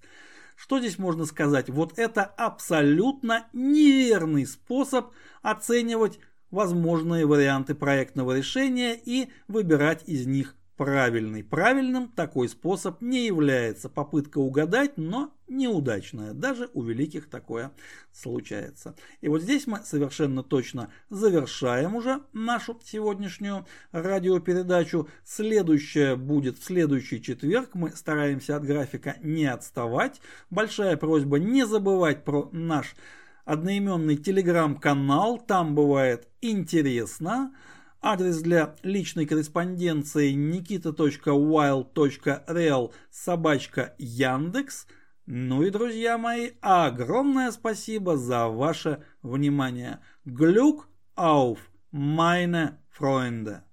Что 0.61 0.77
здесь 0.77 0.99
можно 0.99 1.25
сказать? 1.25 1.71
Вот 1.71 1.97
это 1.97 2.23
абсолютно 2.23 3.47
неверный 3.51 4.45
способ 4.45 5.11
оценивать 5.41 6.19
возможные 6.51 7.25
варианты 7.25 7.73
проектного 7.73 8.37
решения 8.37 8.93
и 8.93 9.29
выбирать 9.47 10.03
из 10.05 10.27
них 10.27 10.55
правильный. 10.77 11.43
Правильным 11.43 12.09
такой 12.09 12.47
способ 12.47 13.01
не 13.01 13.25
является. 13.25 13.89
Попытка 13.89 14.37
угадать, 14.37 14.97
но 14.97 15.33
неудачная. 15.51 16.33
Даже 16.33 16.71
у 16.73 16.81
великих 16.81 17.29
такое 17.29 17.71
случается. 18.11 18.95
И 19.19 19.27
вот 19.27 19.43
здесь 19.43 19.67
мы 19.67 19.81
совершенно 19.83 20.41
точно 20.41 20.89
завершаем 21.09 21.95
уже 21.95 22.21
нашу 22.33 22.79
сегодняшнюю 22.83 23.67
радиопередачу. 23.91 25.07
Следующая 25.23 26.15
будет 26.15 26.57
в 26.57 26.63
следующий 26.63 27.21
четверг. 27.21 27.69
Мы 27.73 27.91
стараемся 27.91 28.55
от 28.55 28.63
графика 28.63 29.17
не 29.21 29.45
отставать. 29.45 30.19
Большая 30.49 30.97
просьба 30.97 31.37
не 31.37 31.67
забывать 31.67 32.23
про 32.23 32.49
наш 32.51 32.95
одноименный 33.45 34.17
телеграм-канал. 34.17 35.37
Там 35.37 35.75
бывает 35.75 36.27
интересно. 36.41 37.53
Адрес 38.01 38.41
для 38.41 38.75
личной 38.81 39.27
корреспонденции 39.27 40.33
nikita.wild.real 40.33 42.91
собачка 43.11 43.93
Яндекс. 43.99 44.87
Ну 45.25 45.63
и, 45.63 45.69
друзья 45.69 46.17
мои, 46.17 46.51
огромное 46.61 47.51
спасибо 47.51 48.17
за 48.17 48.47
ваше 48.47 49.03
внимание. 49.21 49.99
Глюк 50.25 50.89
auf, 51.15 51.59
meine 51.91 52.79
Freunde. 52.89 53.63